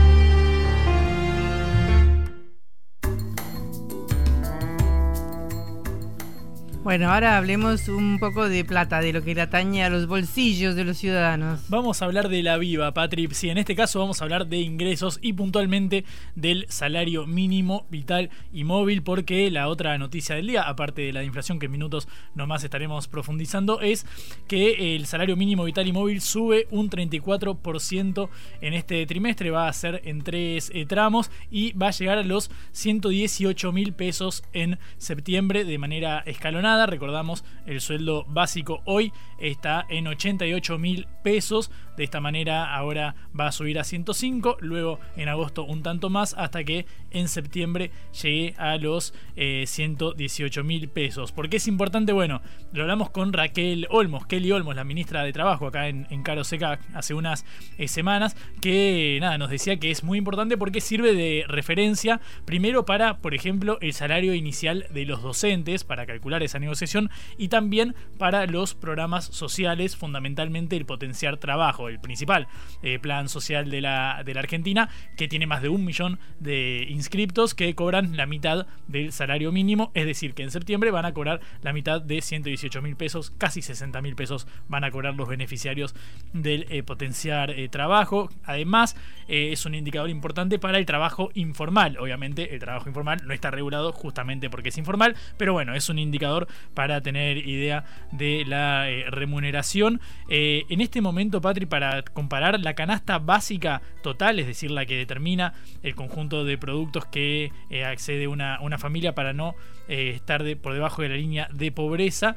[6.95, 10.75] Bueno, ahora hablemos un poco de plata, de lo que le atañe a los bolsillos
[10.75, 11.59] de los ciudadanos.
[11.67, 13.33] Vamos a hablar de la viva, Patrick.
[13.33, 16.05] Sí, en este caso vamos a hablar de ingresos y puntualmente
[16.35, 21.25] del salario mínimo vital y móvil, porque la otra noticia del día, aparte de la
[21.25, 24.05] inflación que en minutos nomás estaremos profundizando, es
[24.47, 28.29] que el salario mínimo vital y móvil sube un 34%
[28.61, 32.23] en este trimestre, va a ser en tres eh, tramos y va a llegar a
[32.23, 39.85] los 118 mil pesos en septiembre de manera escalonada Recordamos, el sueldo básico hoy está
[39.89, 41.71] en 88 mil pesos.
[41.97, 46.33] De esta manera ahora va a subir a 105, luego en agosto un tanto más,
[46.37, 51.31] hasta que en septiembre llegue a los 118 eh, mil pesos.
[51.31, 52.13] ¿Por qué es importante?
[52.13, 52.41] Bueno,
[52.73, 56.43] lo hablamos con Raquel Olmos, Kelly Olmos, la ministra de Trabajo acá en, en Caro
[56.43, 57.45] Seca hace unas
[57.77, 62.85] eh, semanas, que nada, nos decía que es muy importante porque sirve de referencia primero
[62.85, 67.95] para, por ejemplo, el salario inicial de los docentes, para calcular esa negociación y también
[68.17, 72.47] para los programas sociales, fundamentalmente el potenciar trabajo, el principal
[72.81, 76.85] eh, plan social de la, de la Argentina, que tiene más de un millón de
[76.89, 81.13] inscriptos que cobran la mitad del salario mínimo, es decir, que en septiembre van a
[81.13, 85.27] cobrar la mitad de 118 mil pesos, casi 60 mil pesos van a cobrar los
[85.27, 85.95] beneficiarios
[86.33, 88.29] del eh, potenciar eh, trabajo.
[88.43, 88.95] Además,
[89.27, 91.97] es un indicador importante para el trabajo informal.
[91.99, 95.99] Obviamente, el trabajo informal no está regulado justamente porque es informal, pero bueno, es un
[95.99, 99.99] indicador para tener idea de la remuneración.
[100.29, 105.53] En este momento, Patri, para comparar la canasta básica total, es decir, la que determina
[105.83, 109.55] el conjunto de productos que eh, accede una, una, familia para no
[109.87, 112.35] estar por debajo de la línea de pobreza,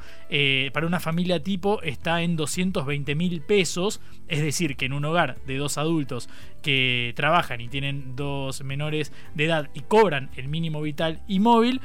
[0.74, 5.36] para una familia tipo está en 220 mil pesos, es decir, que en un hogar
[5.46, 6.28] de dos adultos
[6.60, 11.80] que trabajan y tienen dos menores de edad y cobran el mínimo vital y móvil,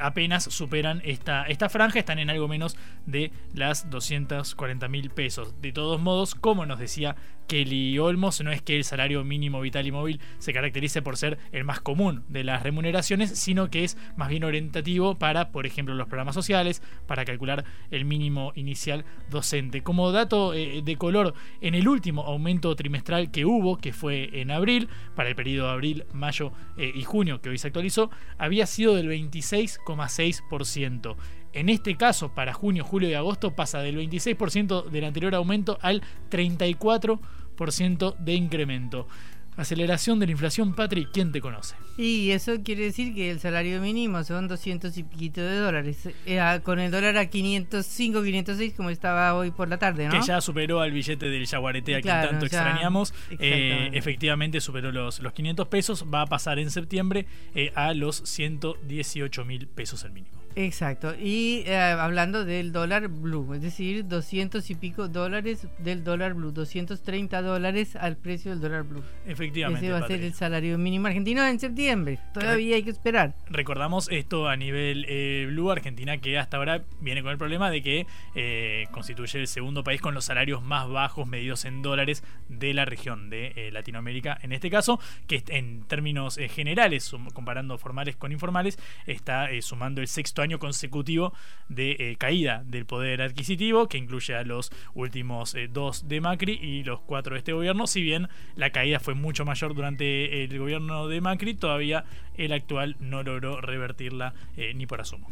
[0.00, 5.60] apenas superan esta esta franja están en algo menos de las 240 mil pesos.
[5.60, 9.86] De todos modos, como nos decía Kelly Olmos, no es que el salario mínimo vital
[9.86, 13.96] y móvil se caracterice por ser el más común de las remuneraciones, sino que es
[14.16, 19.82] más bien orientativo para, por ejemplo, los programas sociales, para calcular el mínimo inicial docente.
[19.82, 24.50] Como dato eh, de color, en el último aumento trimestral que hubo, que fue en
[24.50, 28.66] abril, para el periodo de abril, mayo eh, y junio, que hoy se actualizó, había
[28.66, 31.16] sido del 26,6%.
[31.56, 36.02] En este caso, para junio, julio y agosto pasa del 26% del anterior aumento al
[36.30, 39.08] 34% de incremento.
[39.56, 41.74] Aceleración de la inflación, Patrick, ¿quién te conoce?
[41.96, 46.10] Y eso quiere decir que el salario mínimo son 200 y piquito de dólares.
[46.26, 50.10] Eh, con el dólar a 505, 506 como estaba hoy por la tarde, ¿no?
[50.10, 53.14] Que ya superó al billete del Yaguareté a quien tanto extrañamos.
[53.38, 56.04] Eh, efectivamente superó los, los 500 pesos.
[56.12, 60.45] Va a pasar en septiembre eh, a los 118 mil pesos el mínimo.
[60.58, 66.32] Exacto, y eh, hablando del dólar blue, es decir, 200 y pico dólares del dólar
[66.32, 69.02] blue, 230 dólares al precio del dólar blue.
[69.26, 69.84] Efectivamente.
[69.84, 73.34] Ese va a ser el salario mínimo argentino en septiembre, todavía hay que esperar.
[73.50, 77.82] Recordamos esto a nivel eh, blue, Argentina que hasta ahora viene con el problema de
[77.82, 82.72] que eh, constituye el segundo país con los salarios más bajos medidos en dólares de
[82.72, 88.78] la región de Latinoamérica, en este caso, que en términos generales, comparando formales con informales,
[89.06, 91.32] está sumando el sexto año consecutivo
[91.68, 96.52] de eh, caída del poder adquisitivo, que incluye a los últimos eh, dos de Macri
[96.54, 97.86] y los cuatro de este gobierno.
[97.86, 102.04] Si bien la caída fue mucho mayor durante el gobierno de Macri, todavía
[102.36, 105.30] el actual no logró revertirla eh, ni por asomo.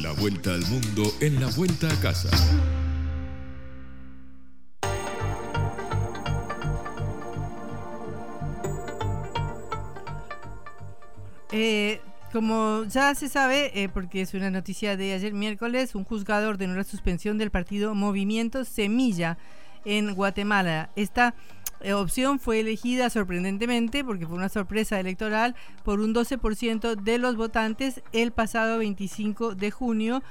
[0.00, 2.30] La vuelta al mundo en la vuelta a casa.
[11.52, 12.00] Eh,
[12.32, 16.66] como ya se sabe, eh, porque es una noticia de ayer miércoles, un juzgador de
[16.66, 19.36] una suspensión del partido Movimiento Semilla
[19.84, 20.90] en Guatemala.
[20.94, 21.34] Esta
[21.80, 27.34] eh, opción fue elegida sorprendentemente, porque fue una sorpresa electoral, por un 12% de los
[27.34, 30.22] votantes el pasado 25 de junio.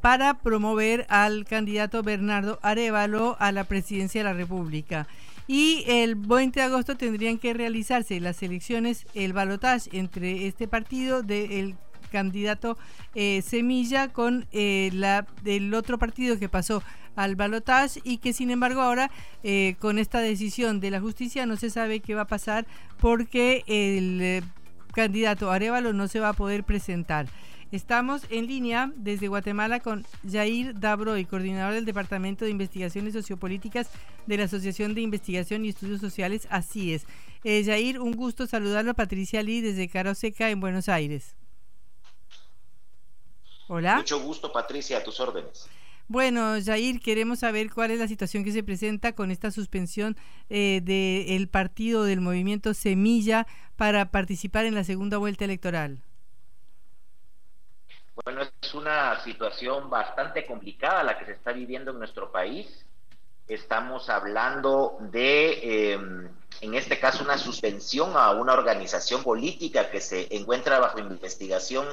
[0.00, 5.08] para promover al candidato Bernardo Arevalo a la presidencia de la República.
[5.46, 11.22] Y el 20 de agosto tendrían que realizarse las elecciones, el balotaje entre este partido
[11.22, 11.76] del
[12.10, 12.78] candidato
[13.14, 14.90] eh, Semilla con eh,
[15.42, 16.82] del otro partido que pasó
[17.16, 19.10] al balotaje y que sin embargo ahora
[19.42, 22.66] eh, con esta decisión de la justicia no se sabe qué va a pasar
[23.00, 24.44] porque el
[24.94, 27.26] candidato Arevalo no se va a poder presentar.
[27.74, 33.90] Estamos en línea desde Guatemala con Jair Dabroy, coordinador del Departamento de Investigaciones Sociopolíticas
[34.26, 37.04] de la Asociación de Investigación y Estudios Sociales, así es.
[37.42, 38.94] Eh, Jair, un gusto saludarlo.
[38.94, 41.34] Patricia Lee desde Caro Seca en Buenos Aires.
[43.66, 43.96] Hola.
[43.96, 45.66] Mucho gusto, Patricia, a tus órdenes.
[46.06, 50.16] Bueno, Jair, queremos saber cuál es la situación que se presenta con esta suspensión
[50.48, 56.04] eh, del partido del movimiento Semilla para participar en la segunda vuelta electoral.
[58.22, 62.86] Bueno, es una situación bastante complicada la que se está viviendo en nuestro país.
[63.48, 66.28] Estamos hablando de, em,
[66.60, 71.86] en este caso, una suspensión a una organización política que se encuentra bajo investigación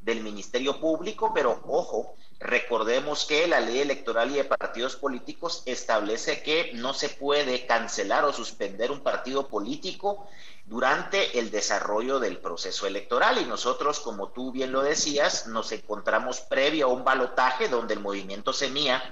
[0.00, 6.42] del Ministerio Público, pero ojo, recordemos que la ley electoral y de partidos políticos establece
[6.42, 10.26] que no se puede cancelar o suspender un partido político
[10.64, 13.38] durante el desarrollo del proceso electoral.
[13.42, 18.00] Y nosotros, como tú bien lo decías, nos encontramos previo a un balotaje donde el
[18.00, 19.02] movimiento Semilla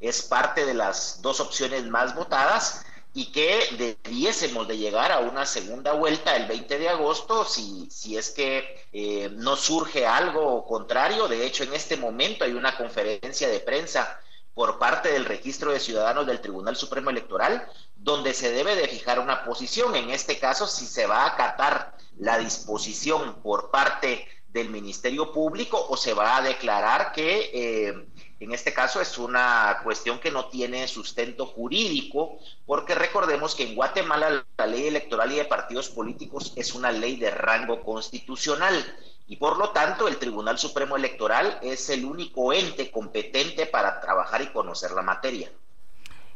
[0.00, 2.84] es parte de las dos opciones más votadas
[3.18, 8.16] y que debiésemos de llegar a una segunda vuelta el 20 de agosto si, si
[8.16, 11.26] es que eh, no surge algo contrario.
[11.26, 14.20] De hecho, en este momento hay una conferencia de prensa
[14.54, 19.18] por parte del registro de ciudadanos del Tribunal Supremo Electoral, donde se debe de fijar
[19.18, 19.96] una posición.
[19.96, 25.84] En este caso, si se va a acatar la disposición por parte del Ministerio Público
[25.90, 28.06] o se va a declarar que eh,
[28.40, 33.74] en este caso es una cuestión que no tiene sustento jurídico, porque recordemos que en
[33.74, 38.84] Guatemala la ley electoral y de partidos políticos es una ley de rango constitucional
[39.26, 44.40] y por lo tanto el Tribunal Supremo Electoral es el único ente competente para trabajar
[44.40, 45.52] y conocer la materia.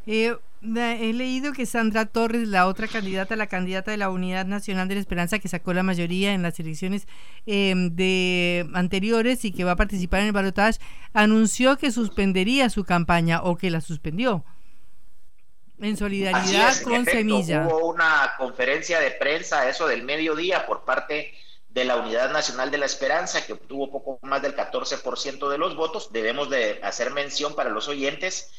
[0.06, 4.86] Eh, he leído que Sandra Torres, la otra candidata, la candidata de la Unidad Nacional
[4.86, 7.08] de la Esperanza, que sacó la mayoría en las elecciones
[7.46, 10.78] em, de anteriores y que va a participar en el balotaje,
[11.12, 14.44] anunció que suspendería su campaña o que la suspendió.
[15.80, 17.66] En solidaridad con Semilla.
[17.66, 21.34] Hubo una conferencia de prensa, eso del mediodía, por parte
[21.70, 25.74] de la Unidad Nacional de la Esperanza, que obtuvo poco más del 14% de los
[25.74, 26.12] votos.
[26.12, 28.52] Debemos de hacer mención para los oyentes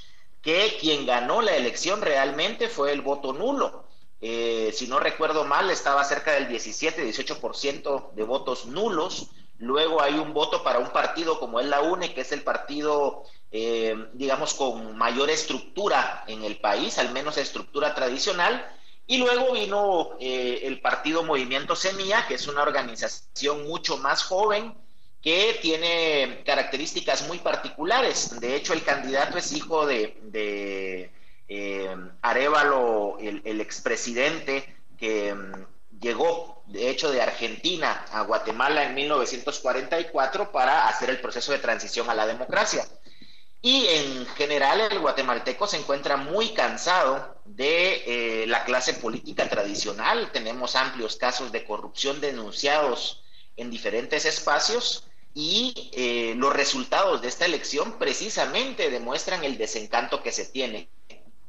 [0.43, 3.85] que quien ganó la elección realmente fue el voto nulo.
[4.19, 9.29] Eh, si no recuerdo mal, estaba cerca del 17-18% de votos nulos.
[9.57, 13.23] Luego hay un voto para un partido como es la UNE, que es el partido,
[13.51, 18.69] eh, digamos, con mayor estructura en el país, al menos estructura tradicional.
[19.07, 24.75] Y luego vino eh, el partido Movimiento Semilla, que es una organización mucho más joven,
[25.23, 28.41] que tiene características muy particulares.
[28.41, 31.09] De hecho, el candidato es hijo de,
[31.47, 40.51] eh, Arevalo, el, expresidente que mm, llegó, de hecho, de Argentina a Guatemala en 1944
[40.51, 42.85] para hacer el proceso de transición a la democracia.
[43.61, 50.33] Y en general el guatemalteco se encuentra muy cansado de eh, la clase política tradicional.
[50.33, 53.23] Tenemos amplios casos de corrupción denunciados
[53.55, 60.31] en diferentes espacios y eh, los resultados de esta elección precisamente demuestran el desencanto que
[60.31, 60.89] se tiene.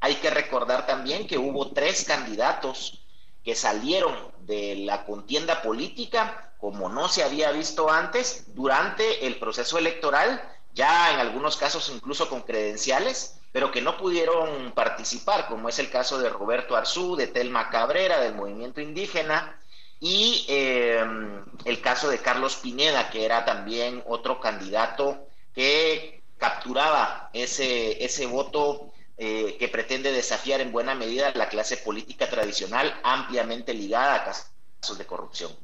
[0.01, 3.01] Hay que recordar también que hubo tres candidatos
[3.43, 9.76] que salieron de la contienda política como no se había visto antes durante el proceso
[9.76, 15.78] electoral, ya en algunos casos incluso con credenciales, pero que no pudieron participar, como es
[15.78, 19.61] el caso de Roberto Arzú, de Telma Cabrera, del movimiento indígena,
[20.05, 28.05] y em, el caso de Carlos Pineda, que era también otro candidato que capturaba ese,
[28.05, 34.16] ese voto eh, que pretende desafiar en buena medida la clase política tradicional ampliamente ligada
[34.16, 35.57] a casos de corrupción.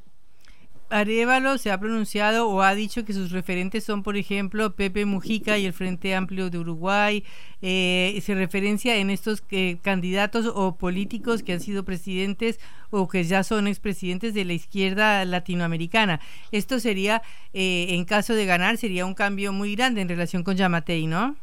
[0.91, 5.57] Arevalo se ha pronunciado o ha dicho que sus referentes son, por ejemplo, Pepe Mujica
[5.57, 7.23] y el Frente Amplio de Uruguay.
[7.61, 13.23] Eh, se referencia en estos eh, candidatos o políticos que han sido presidentes o que
[13.23, 16.19] ya son expresidentes de la izquierda latinoamericana.
[16.51, 17.21] Esto sería,
[17.53, 21.37] eh, en caso de ganar, sería un cambio muy grande en relación con Yamatei, ¿no?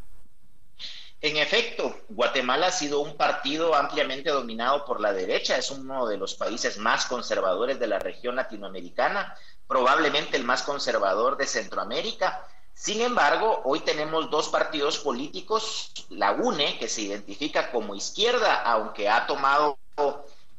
[1.20, 6.16] En efecto, Guatemala ha sido un partido ampliamente dominado por la derecha, es uno de
[6.16, 12.46] los países más conservadores de la región latinoamericana, probablemente el más conservador de Centroamérica.
[12.72, 19.08] Sin embargo, hoy tenemos dos partidos políticos, la UNE, que se identifica como izquierda, aunque
[19.08, 19.76] ha tomado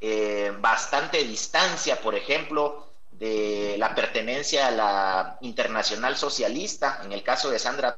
[0.02, 7.50] eh, bastante distancia, por ejemplo, de la pertenencia a la internacional socialista, en el caso
[7.50, 7.98] de Sandra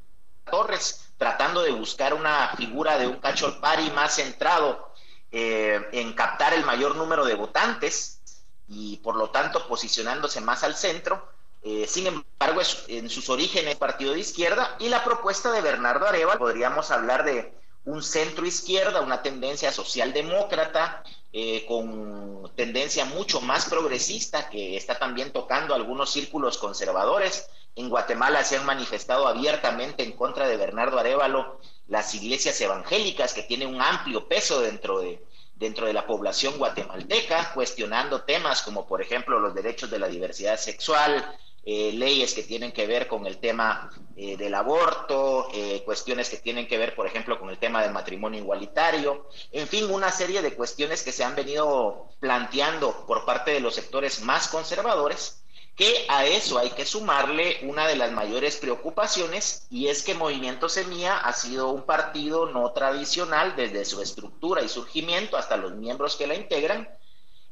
[0.50, 4.92] Torres, tratando de buscar una figura de un cachorpari más centrado
[5.32, 8.20] eh, en captar el mayor número de votantes
[8.68, 11.30] y por lo tanto posicionándose más al centro.
[11.64, 16.39] Eh, sin embargo, en sus orígenes partido de izquierda y la propuesta de Bernardo Arevalo,
[16.39, 17.54] podríamos hablar de
[17.86, 25.32] un centro izquierda, una tendencia socialdemócrata, eh, con tendencia mucho más progresista, que está también
[25.32, 31.60] tocando algunos círculos conservadores, en Guatemala se han manifestado abiertamente en contra de Bernardo Arevalo
[31.88, 35.24] las iglesias evangélicas que tienen un amplio peso dentro de,
[35.56, 40.58] dentro de la población guatemalteca, cuestionando temas como por ejemplo los derechos de la diversidad
[40.58, 46.28] sexual, eh, leyes que tienen que ver con el tema eh, del aborto, eh, cuestiones
[46.28, 50.12] que tienen que ver, por ejemplo, con el tema del matrimonio igualitario, en fin, una
[50.12, 55.44] serie de cuestiones que se han venido planteando por parte de los sectores más conservadores
[55.76, 60.70] que a eso hay que sumarle una de las mayores preocupaciones y es que Movimiento
[60.70, 66.16] Semilla ha sido un partido no tradicional desde su estructura y surgimiento hasta los miembros
[66.18, 66.90] que la integran,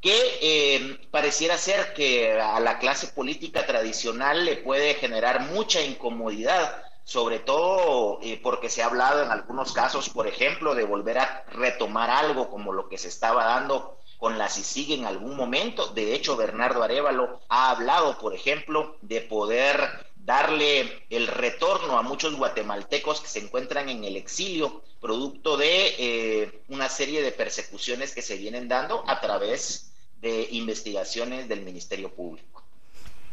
[0.02, 6.84] que eh, pareciera ser que a la clase política tradicional le puede generar mucha incomodidad,
[7.04, 11.46] sobre todo eh, porque se ha hablado en algunos casos, por ejemplo, de volver a
[11.52, 15.88] retomar algo como lo que se estaba dando con la CICIG en algún momento.
[15.88, 19.80] De hecho, Bernardo Arevalo ha hablado, por ejemplo, de poder
[20.18, 26.62] darle el retorno a muchos guatemaltecos que se encuentran en el exilio, producto de eh,
[26.68, 32.62] una serie de persecuciones que se vienen dando a través de investigaciones del Ministerio Público.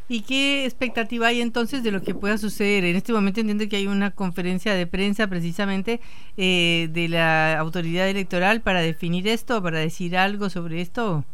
[0.09, 2.85] ¿Y qué expectativa hay entonces de lo que pueda suceder?
[2.85, 6.01] En este momento entiendo que hay una conferencia de prensa precisamente
[6.37, 11.25] eh, de la autoridad electoral para definir esto, para decir algo sobre esto.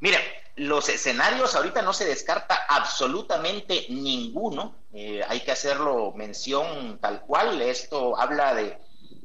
[0.00, 0.18] Mira,
[0.56, 4.74] los escenarios ahorita no se descarta absolutamente ninguno.
[4.92, 7.62] Eh, hay que hacerlo mención tal cual.
[7.62, 8.78] Esto habla de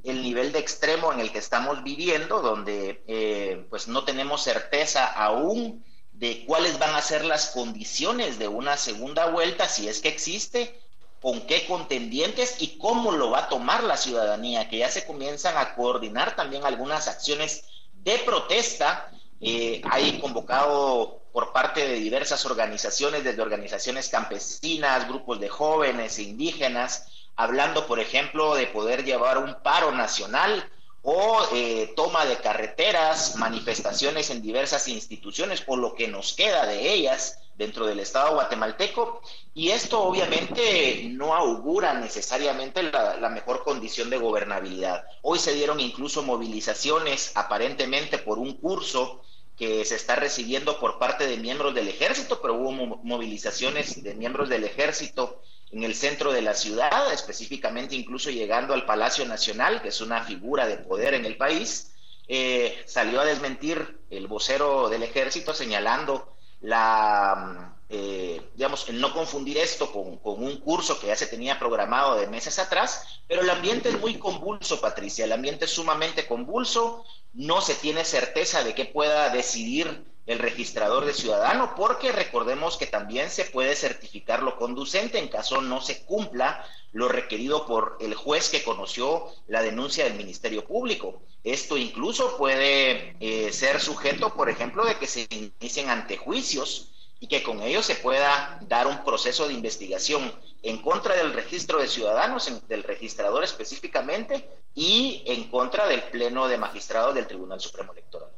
[0.04, 5.06] el nivel de extremo en el que estamos viviendo, donde eh, pues no tenemos certeza
[5.08, 5.84] aún
[6.20, 10.80] de cuáles van a ser las condiciones de una segunda vuelta, si es que existe,
[11.22, 15.58] con qué contendientes y cómo lo va a tomar la ciudadanía, que ya se comienzan
[15.58, 19.12] a coordinar también algunas acciones de protesta.
[19.42, 26.24] Eh, hay convocado por parte de diversas organizaciones, desde organizaciones campesinas, grupos de jóvenes e
[26.24, 27.06] indígenas,
[27.36, 30.68] hablando, por ejemplo, de poder llevar un paro nacional
[31.04, 36.94] o eh, toma de carreteras, manifestaciones en diversas instituciones o lo que nos queda de
[36.94, 39.22] ellas dentro del Estado guatemalteco.
[39.54, 45.06] Y esto obviamente no augura necesariamente la, la mejor condición de gobernabilidad.
[45.22, 49.22] Hoy se dieron incluso movilizaciones aparentemente por un curso
[49.58, 54.50] que se está recibiendo por parte de miembros del ejército, pero hubo movilizaciones de miembros
[54.50, 55.42] del ejército
[55.72, 60.24] en el centro de la ciudad, específicamente incluso llegando al Palacio Nacional, que es una
[60.24, 61.94] figura de poder en el país,
[62.28, 69.58] eh, salió a desmentir el vocero del ejército señalando la, eh, digamos, el no confundir
[69.58, 73.50] esto con, con, un curso que ya se tenía programado de meses atrás, pero el
[73.50, 78.74] ambiente es muy convulso, Patricia, el ambiente es sumamente convulso, no se tiene certeza de
[78.74, 84.58] qué pueda decidir el registrador de ciudadano, porque recordemos que también se puede certificar lo
[84.58, 90.04] conducente en caso no se cumpla lo requerido por el juez que conoció la denuncia
[90.04, 91.22] del Ministerio Público.
[91.44, 97.42] Esto incluso puede eh, ser sujeto, por ejemplo, de que se inicien antejuicios y que
[97.42, 102.52] con ello se pueda dar un proceso de investigación en contra del registro de ciudadanos,
[102.68, 108.30] del registrador específicamente, y en contra del Pleno de Magistrados del Tribunal Supremo Electoral.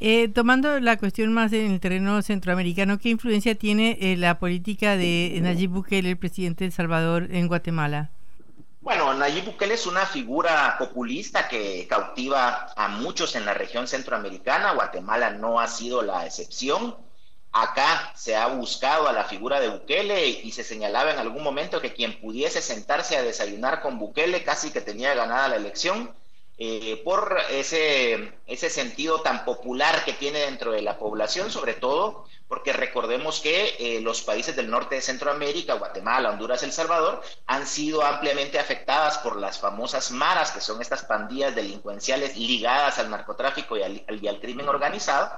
[0.00, 4.96] Eh, tomando la cuestión más en el terreno centroamericano, ¿qué influencia tiene eh, la política
[4.96, 8.10] de Nayib Bukele, el presidente de El Salvador, en Guatemala?
[8.80, 14.72] Bueno, Nayib Bukele es una figura populista que cautiva a muchos en la región centroamericana.
[14.72, 16.96] Guatemala no ha sido la excepción.
[17.50, 21.80] Acá se ha buscado a la figura de Bukele y se señalaba en algún momento
[21.80, 26.12] que quien pudiese sentarse a desayunar con Bukele casi que tenía ganada la elección
[26.60, 32.24] eh, por ese, ese sentido tan popular que tiene dentro de la población, sobre todo
[32.48, 37.64] porque recordemos que eh, los países del norte de Centroamérica, Guatemala, Honduras, El Salvador, han
[37.64, 43.76] sido ampliamente afectadas por las famosas maras, que son estas pandillas delincuenciales ligadas al narcotráfico
[43.76, 45.30] y al, crimen organizado,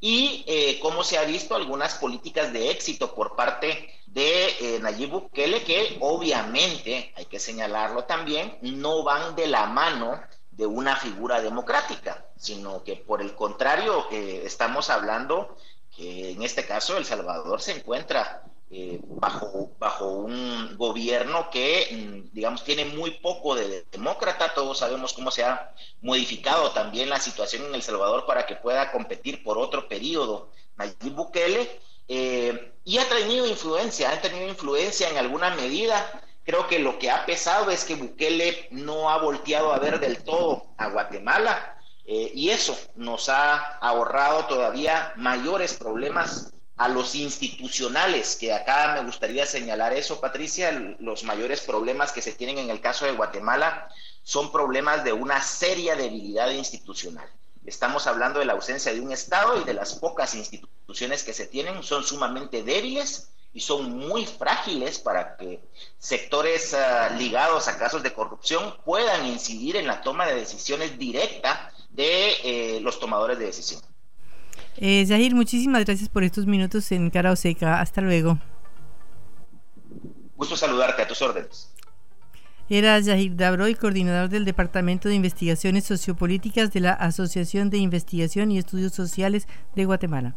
[0.00, 5.62] y eh, como se ha visto algunas políticas de éxito por parte de Nayib Bukele,
[5.62, 10.20] que obviamente, hay que señalarlo también, no van de la mano
[10.58, 15.56] de una figura democrática, sino que por el contrario eh, estamos hablando
[15.96, 22.34] que en este caso El Salvador se encuentra eh, bajo, bajo un gobierno que, mm,
[22.34, 24.52] digamos, tiene muy poco de demócrata.
[24.52, 28.90] Todos sabemos cómo se ha modificado también la situación en El Salvador para que pueda
[28.90, 31.80] competir por otro periodo Nayib Bukele.
[32.08, 37.10] Eh, y ha tenido influencia, ha tenido influencia en alguna medida Creo que lo que
[37.10, 42.32] ha pesado es que Bukele no ha volteado a ver del todo a Guatemala eh,
[42.34, 49.44] y eso nos ha ahorrado todavía mayores problemas a los institucionales, que acá me gustaría
[49.44, 53.90] señalar eso, Patricia, los mayores problemas que se tienen en el caso de Guatemala
[54.22, 57.28] son problemas de una seria debilidad institucional.
[57.66, 61.46] Estamos hablando de la ausencia de un Estado y de las pocas instituciones que se
[61.46, 65.60] tienen son sumamente débiles y son muy frágiles para que
[65.98, 71.72] sectores ah, ligados a casos de corrupción puedan incidir en la toma de decisiones directa
[71.90, 73.80] de eh, los tomadores de decisión.
[74.76, 77.80] Eh, Zahir, muchísimas gracias por estos minutos en Cara Oseca.
[77.80, 78.38] Hasta luego.
[80.36, 81.72] Gusto saludarte a tus órdenes.
[82.70, 88.58] Era Zahir Dabroy, coordinador del Departamento de Investigaciones Sociopolíticas de la Asociación de Investigación y
[88.58, 90.36] Estudios Sociales de Guatemala.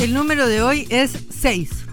[0.00, 1.84] El número de hoy es 6.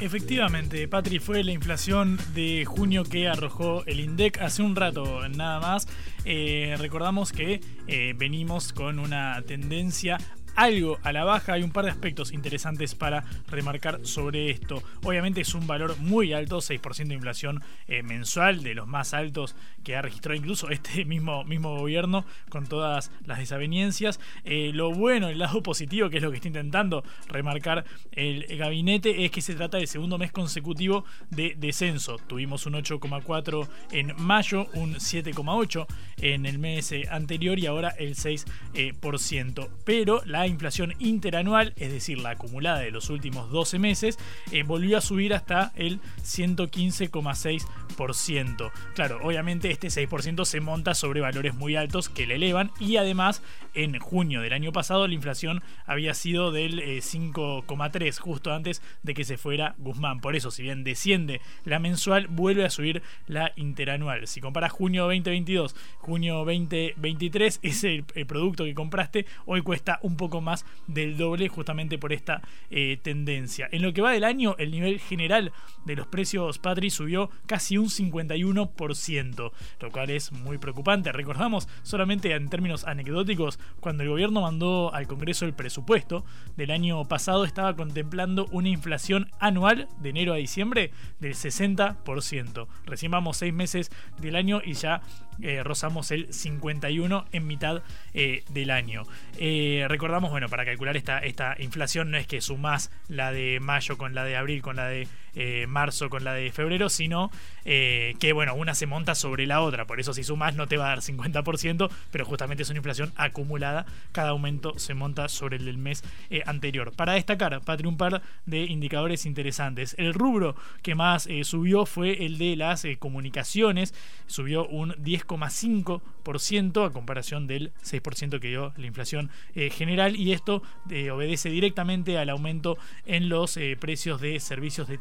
[0.00, 5.60] Efectivamente, Patri, fue la inflación de junio que arrojó el INDEC hace un rato nada
[5.60, 5.86] más.
[6.24, 10.18] Eh, recordamos que eh, venimos con una tendencia
[10.56, 11.54] algo a la baja.
[11.54, 14.82] Hay un par de aspectos interesantes para remarcar sobre esto.
[15.04, 19.54] Obviamente es un valor muy alto, 6% de inflación eh, mensual, de los más altos
[19.84, 24.20] que ha registrado incluso este mismo, mismo gobierno, con todas las desavenencias.
[24.44, 29.24] Eh, lo bueno, el lado positivo, que es lo que está intentando remarcar el, gabinete,
[29.24, 32.18] es que se trata del segundo mes consecutivo de descenso.
[32.26, 35.86] Tuvimos un 8,4 en mayo, un 7,8
[36.18, 38.44] en el mes anterior y ahora el 6%.
[38.74, 44.18] Eh, Pero la inflación interanual, es decir, la acumulada de los últimos 12 meses,
[44.50, 48.72] eh, volvió a subir hasta el 115,6%.
[48.94, 53.42] Claro, obviamente este 6% se monta sobre valores muy altos que le elevan y además
[53.74, 59.14] en junio del año pasado la inflación había sido del 5,3 eh, justo antes de
[59.14, 60.20] que se fuera Guzmán.
[60.20, 64.26] Por eso, si bien desciende la mensual, vuelve a subir la interanual.
[64.26, 70.31] Si comparas junio 2022, junio 2023, ese el producto que compraste hoy cuesta un poco
[70.40, 73.68] más del doble justamente por esta eh, tendencia.
[73.70, 75.52] En lo que va del año, el nivel general
[75.84, 81.12] de los precios Patri subió casi un 51%, lo cual es muy preocupante.
[81.12, 86.24] Recordamos solamente en términos anecdóticos, cuando el gobierno mandó al Congreso el presupuesto
[86.56, 92.66] del año pasado, estaba contemplando una inflación anual de enero a diciembre del 60%.
[92.84, 95.02] Recién vamos seis meses del año y ya
[95.40, 97.82] eh, rozamos el 51 en mitad
[98.14, 99.04] eh, del año.
[99.38, 103.96] recordamos recordamos, bueno, para calcular esta, esta inflación no es que sumás la de mayo
[103.96, 107.30] con la de abril, con la de eh, marzo, con la de febrero, sino
[107.64, 109.86] eh, que, bueno, una se monta sobre la otra.
[109.86, 113.12] Por eso si sumas no te va a dar 50%, pero justamente es una inflación
[113.16, 113.86] acumulada.
[114.12, 116.92] Cada aumento se monta sobre el del mes eh, anterior.
[116.92, 119.94] Para destacar, Patri, un par de indicadores interesantes.
[119.98, 123.94] El rubro que más subió fue el de las comunicaciones.
[124.26, 130.16] Subió un 10,5% a comparación del 6% que dio la inflación general.
[130.16, 132.76] Y esto obedece directamente al aumento
[133.06, 134.98] en los precios de servicios de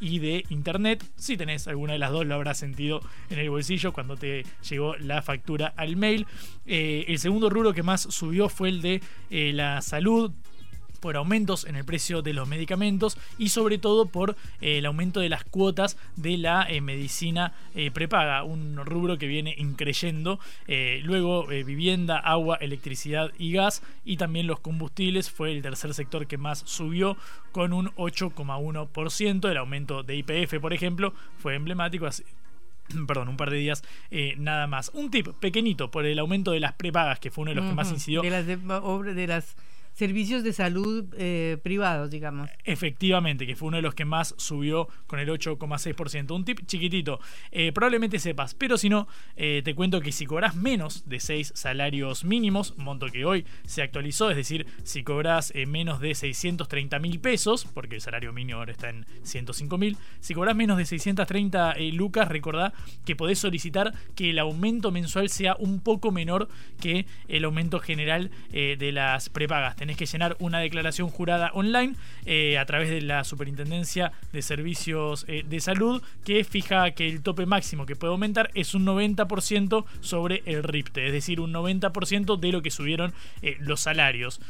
[0.00, 1.04] y de internet.
[1.16, 4.96] Si tenés alguna de las dos, lo habrás sentido en el bolsillo cuando te llegó
[4.96, 6.26] la factura al mail.
[6.66, 10.32] Eh, el segundo rubro que más subió fue el de eh, la salud
[11.00, 15.20] por aumentos en el precio de los medicamentos y sobre todo por eh, el aumento
[15.20, 20.38] de las cuotas de la eh, medicina eh, prepaga, un rubro que viene increyendo.
[21.02, 26.38] luego vivienda, agua, electricidad y gas y también los combustibles fue el tercer sector que
[26.38, 27.16] más subió
[27.52, 29.50] con un 8,1%.
[29.50, 32.08] El aumento de IPF, por ejemplo, fue emblemático.
[33.06, 33.82] perdón, un par de días
[34.36, 34.90] nada más.
[34.94, 37.74] Un tip pequeñito por el aumento de las prepagas, que fue uno de los que
[37.74, 38.22] más incidió.
[38.22, 39.56] De las, de, de las
[40.00, 42.48] servicios de salud eh, privados, digamos.
[42.64, 46.34] Efectivamente, que fue uno de los que más subió con el 8,6%.
[46.34, 47.20] Un tip chiquitito,
[47.50, 51.52] eh, probablemente sepas, pero si no, eh, te cuento que si cobras menos de 6
[51.54, 57.20] salarios mínimos, monto que hoy se actualizó, es decir, si cobras menos de 630 mil
[57.20, 61.74] pesos, porque el salario mínimo ahora está en 105 mil, si cobras menos de 630
[61.92, 62.72] lucas, recordá
[63.04, 66.48] que podés solicitar que el aumento mensual sea un poco menor
[66.80, 71.94] que el aumento general de las prepagas que llenar una declaración jurada online
[72.26, 77.22] eh, a través de la Superintendencia de Servicios eh, de Salud, que fija que el
[77.22, 82.38] tope máximo que puede aumentar es un 90% sobre el RIPTE, es decir, un 90%
[82.38, 83.12] de lo que subieron
[83.42, 84.40] eh, los salarios.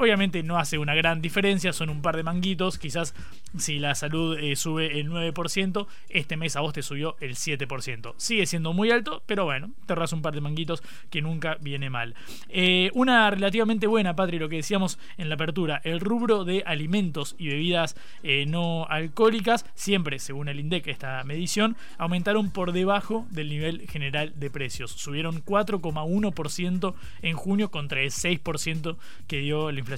[0.00, 2.78] Obviamente no hace una gran diferencia, son un par de manguitos.
[2.78, 3.14] Quizás
[3.58, 8.14] si la salud eh, sube el 9%, este mes a vos te subió el 7%.
[8.16, 11.90] Sigue siendo muy alto, pero bueno, te ras un par de manguitos que nunca viene
[11.90, 12.14] mal.
[12.48, 17.36] Eh, una relativamente buena, Patri, lo que decíamos en la apertura, el rubro de alimentos
[17.36, 23.50] y bebidas eh, no alcohólicas, siempre según el INDEC, esta medición, aumentaron por debajo del
[23.50, 24.92] nivel general de precios.
[24.92, 28.96] Subieron 4,1% en junio contra el 6%
[29.28, 29.89] que dio el inflación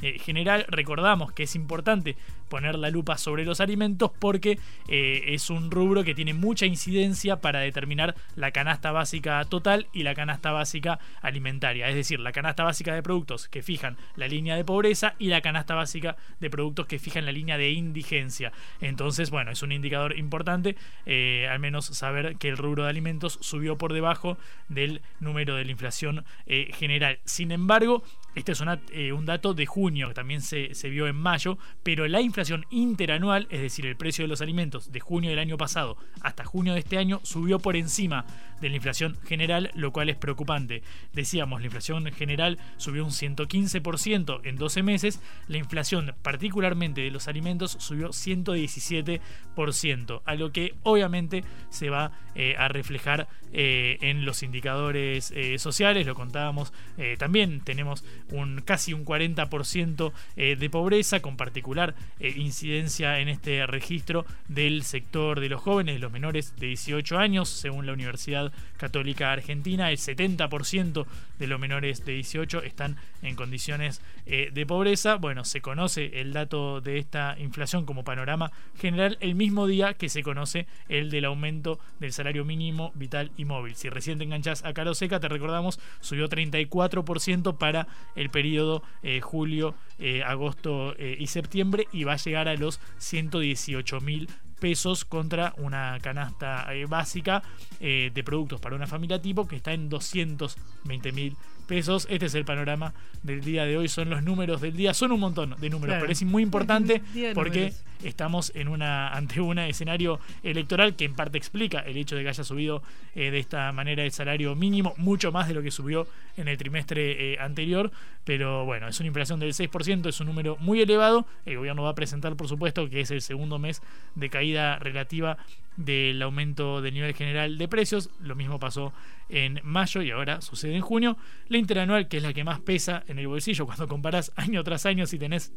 [0.00, 0.66] eh, general.
[0.68, 2.16] Recordamos que es importante
[2.48, 7.40] poner la lupa sobre los alimentos porque eh, es un rubro que tiene mucha incidencia
[7.40, 11.88] para determinar la canasta básica total y la canasta básica alimentaria.
[11.88, 15.40] Es decir, la canasta básica de productos que fijan la línea de pobreza y la
[15.40, 18.52] canasta básica de productos que fijan la línea de indigencia.
[18.80, 20.76] Entonces, bueno, es un indicador importante,
[21.06, 24.38] eh, al menos saber que el rubro de alimentos subió por debajo
[24.68, 27.18] del número de la inflación general.
[27.24, 28.04] Sin embargo,
[28.34, 32.20] este es eh, un dato de junio, que también se, vio en mayo, pero la
[32.20, 36.44] inflación interanual, es decir, el precio de los alimentos de junio del año pasado hasta
[36.44, 38.26] junio de este año, subió por encima
[38.60, 40.82] de la inflación general, lo cual es preocupante.
[41.12, 47.28] Decíamos, la inflación general subió un 115% en 12 meses, la inflación particularmente de los
[47.28, 54.42] alimentos subió 117%, a lo que obviamente se va eh, a reflejar eh, en los
[54.42, 56.72] indicadores sociales, lo contábamos
[57.18, 63.66] también, tenemos un casi un 40% eh, de pobreza, con particular eh, incidencia en este
[63.66, 69.32] registro del sector de los jóvenes, los menores de 18 años, según la Universidad Católica
[69.32, 71.06] Argentina, el 70%
[71.38, 75.16] de los menores de 18 están en condiciones eh, de pobreza.
[75.16, 80.08] Bueno, se conoce el dato de esta inflación como panorama general el mismo día que
[80.08, 83.74] se conoce el del aumento del salario mínimo vital y móvil.
[83.74, 87.86] Si recién te enganchás a Caro Seca, te recordamos, subió 34% para
[88.16, 94.00] el periodo eh, julio, eh, agosto y septiembre y va a llegar a los 118
[94.00, 97.42] mil pesos contra una canasta básica
[97.80, 101.53] de productos para una familia tipo que está en 220 mil pesos.
[101.68, 102.92] Este es el panorama
[103.22, 106.12] del día de hoy, son los números del día, son un montón de números, pero
[106.12, 107.02] es muy importante
[107.34, 112.22] porque estamos en una ante un escenario electoral que en parte explica el hecho de
[112.22, 112.82] que haya subido
[113.14, 116.06] eh, de esta manera el salario mínimo, mucho más de lo que subió
[116.36, 117.90] en el trimestre eh, anterior,
[118.24, 121.90] pero bueno, es una inflación del 6%, es un número muy elevado, el gobierno va
[121.90, 123.80] a presentar por supuesto que es el segundo mes
[124.14, 125.38] de caída relativa
[125.76, 128.10] del aumento del nivel general de precios.
[128.20, 128.92] Lo mismo pasó
[129.28, 131.16] en mayo y ahora sucede en junio.
[131.48, 134.86] La interanual, que es la que más pesa en el bolsillo cuando comparás año tras
[134.86, 135.52] año, si tenés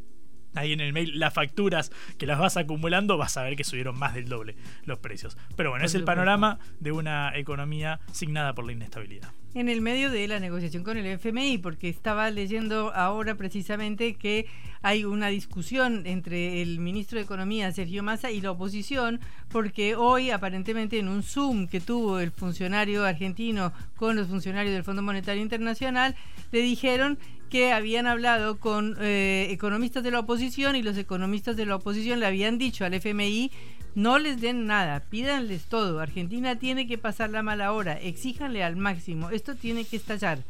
[0.58, 3.98] ahí en el mail las facturas que las vas acumulando, vas a ver que subieron
[3.98, 4.56] más del doble
[4.86, 5.38] los precios.
[5.56, 9.32] Pero bueno, es el panorama de una economía signada por la inestabilidad.
[9.54, 14.46] en el medio de la negociación con el FMI, porque estaba leyendo ahora precisamente que
[14.84, 20.30] hay una discusión entre el ministro de Economía, Sergio Massa, y la oposición, porque hoy
[20.30, 25.42] aparentemente en un Zoom que tuvo el funcionario argentino con los funcionarios del Fondo Monetario
[25.42, 26.16] Internacional,
[26.52, 27.18] le dijeron
[27.50, 32.20] que habían hablado con eh, economistas de la oposición y los economistas de la oposición
[32.20, 33.52] le habían dicho al FMI
[33.98, 36.00] no les den nada, pídanles todo.
[36.00, 40.44] Argentina tiene que pasar la mala hora, exíjanle al máximo, esto tiene que estallar.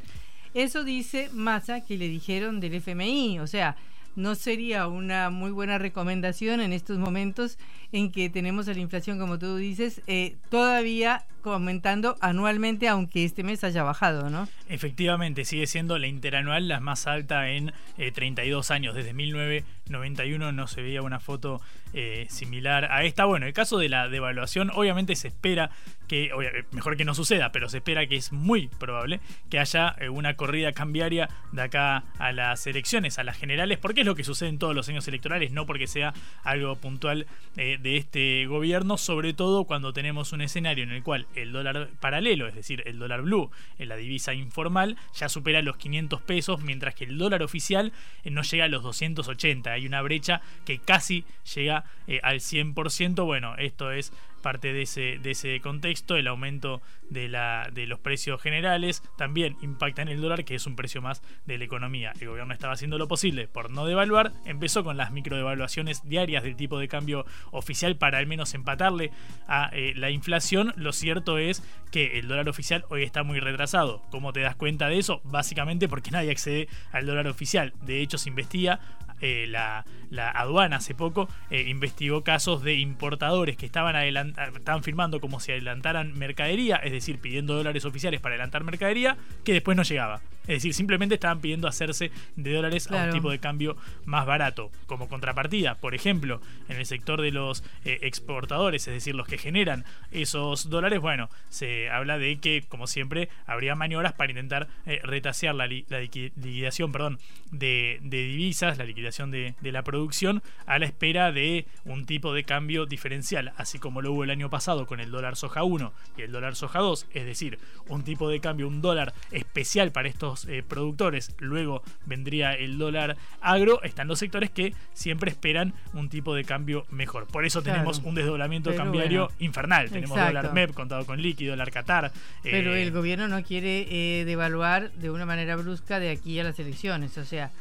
[0.53, 3.77] Eso dice Massa que le dijeron del FMI, o sea,
[4.17, 7.57] no sería una muy buena recomendación en estos momentos
[7.91, 13.43] en que tenemos a la inflación, como tú dices, eh, todavía aumentando anualmente, aunque este
[13.43, 14.47] mes haya bajado, ¿no?
[14.67, 17.73] Efectivamente, sigue siendo la interanual la más alta en
[18.13, 18.95] 32 eh, años.
[18.95, 21.61] Desde 1991 no se veía una foto
[21.93, 23.25] eh, similar a esta.
[23.25, 25.69] Bueno, el caso de la devaluación, obviamente se espera
[26.07, 26.31] que,
[26.71, 29.19] mejor que no suceda, pero se espera que es muy probable
[29.49, 34.07] que haya una corrida cambiaria de acá a las elecciones, a las generales, porque es
[34.07, 36.13] lo que sucede en todos los años electorales, no porque sea
[36.43, 41.51] algo puntual de este gobierno, sobre todo cuando tenemos un escenario en el cual el
[41.51, 46.21] dólar paralelo, es decir, el dólar blue, en la divisa informal, ya supera los 500
[46.21, 47.91] pesos, mientras que el dólar oficial
[48.23, 49.71] eh, no llega a los 280.
[49.71, 51.25] Hay una brecha que casi
[51.55, 51.76] llega
[52.07, 53.25] eh, al 100%.
[53.25, 54.11] Bueno, esto es
[54.41, 59.57] parte de ese, de ese contexto, el aumento de, la, de los precios generales también
[59.61, 62.13] impacta en el dólar, que es un precio más de la economía.
[62.19, 66.55] El gobierno estaba haciendo lo posible por no devaluar, empezó con las microdevaluaciones diarias del
[66.55, 69.11] tipo de cambio oficial para al menos empatarle
[69.47, 70.73] a eh, la inflación.
[70.77, 74.01] Lo cierto es que el dólar oficial hoy está muy retrasado.
[74.11, 75.21] ¿Cómo te das cuenta de eso?
[75.23, 77.73] Básicamente porque nadie accede al dólar oficial.
[77.81, 78.79] De hecho, se investiga
[79.21, 79.83] eh, la,
[80.31, 86.17] aduana hace poco eh, investigó casos de importadores que estaban, estaban firmando como si adelantaran
[86.17, 90.21] mercadería, es decir, pidiendo dólares oficiales para adelantar mercadería, que después no llegaba.
[90.47, 94.71] Es decir, simplemente estaban pidiendo hacerse de dólares a un tipo de cambio más barato.
[94.85, 99.37] Como contrapartida, por ejemplo, en el sector de los eh, exportadores, es decir, los que
[99.37, 104.67] generan esos dólares, bueno, se habla de que, como siempre, habría maniobras para intentar
[105.03, 107.19] retasear la, liquidación perdón,
[107.51, 112.43] de, de divisas, la liquidación de, la producción a la espera de un tipo de
[112.43, 116.21] cambio diferencial, así como lo hubo el año pasado con el dólar soja 1 y
[116.21, 120.36] el dólar soja 2, es decir, un tipo de cambio, un dólar especial para estos
[120.45, 126.35] eh, productores, luego vendría el dólar agro, están los sectores que siempre esperan un tipo
[126.35, 127.27] de cambio mejor.
[127.27, 132.11] Por eso tenemos un desdoblamiento cambiario infernal, tenemos dólar MEP contado con líquido, dólar Qatar.
[132.43, 136.43] Pero eh, el gobierno no quiere eh, devaluar de una manera brusca de aquí a
[136.43, 137.51] las elecciones, o sea,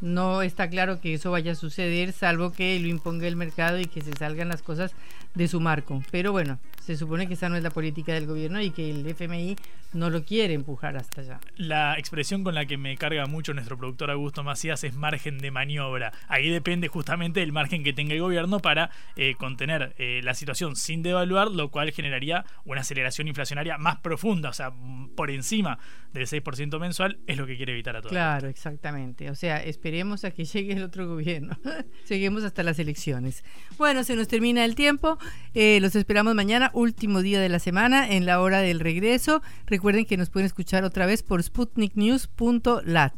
[0.00, 3.86] no está claro que eso vaya a suceder, salvo que lo imponga el mercado y
[3.86, 4.94] que se salgan las cosas
[5.34, 6.02] de su marco.
[6.10, 9.06] Pero bueno, se supone que esa no es la política del gobierno y que el
[9.06, 9.56] FMI
[9.92, 11.40] no lo quiere empujar hasta allá.
[11.56, 15.50] La expresión con la que me carga mucho nuestro productor Augusto Macías es margen de
[15.50, 16.12] maniobra.
[16.28, 20.76] Ahí depende justamente del margen que tenga el gobierno para eh, contener eh, la situación
[20.76, 24.72] sin devaluar, lo cual generaría una aceleración inflacionaria más profunda, o sea,
[25.16, 25.78] por encima
[26.12, 28.12] del 6% mensual, es lo que quiere evitar a todos.
[28.12, 29.30] Claro, exactamente.
[29.30, 31.56] O sea, esperemos a que llegue el otro gobierno.
[32.04, 33.42] Seguimos hasta las elecciones.
[33.78, 35.18] Bueno, se nos termina el tiempo.
[35.54, 39.40] Eh, los esperamos mañana último día de la semana en la hora del regreso.
[39.66, 43.14] Recuerden que nos pueden escuchar otra vez por sputniknews.lat.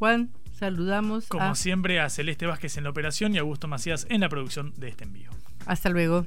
[0.00, 1.28] Juan, saludamos.
[1.28, 4.74] Como siempre, a Celeste Vázquez en la operación y a Augusto Macías en la producción
[4.76, 5.30] de este envío.
[5.64, 6.26] Hasta luego.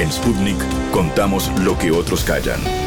[0.00, 0.56] En Sputnik
[0.92, 2.79] contamos lo que otros callan.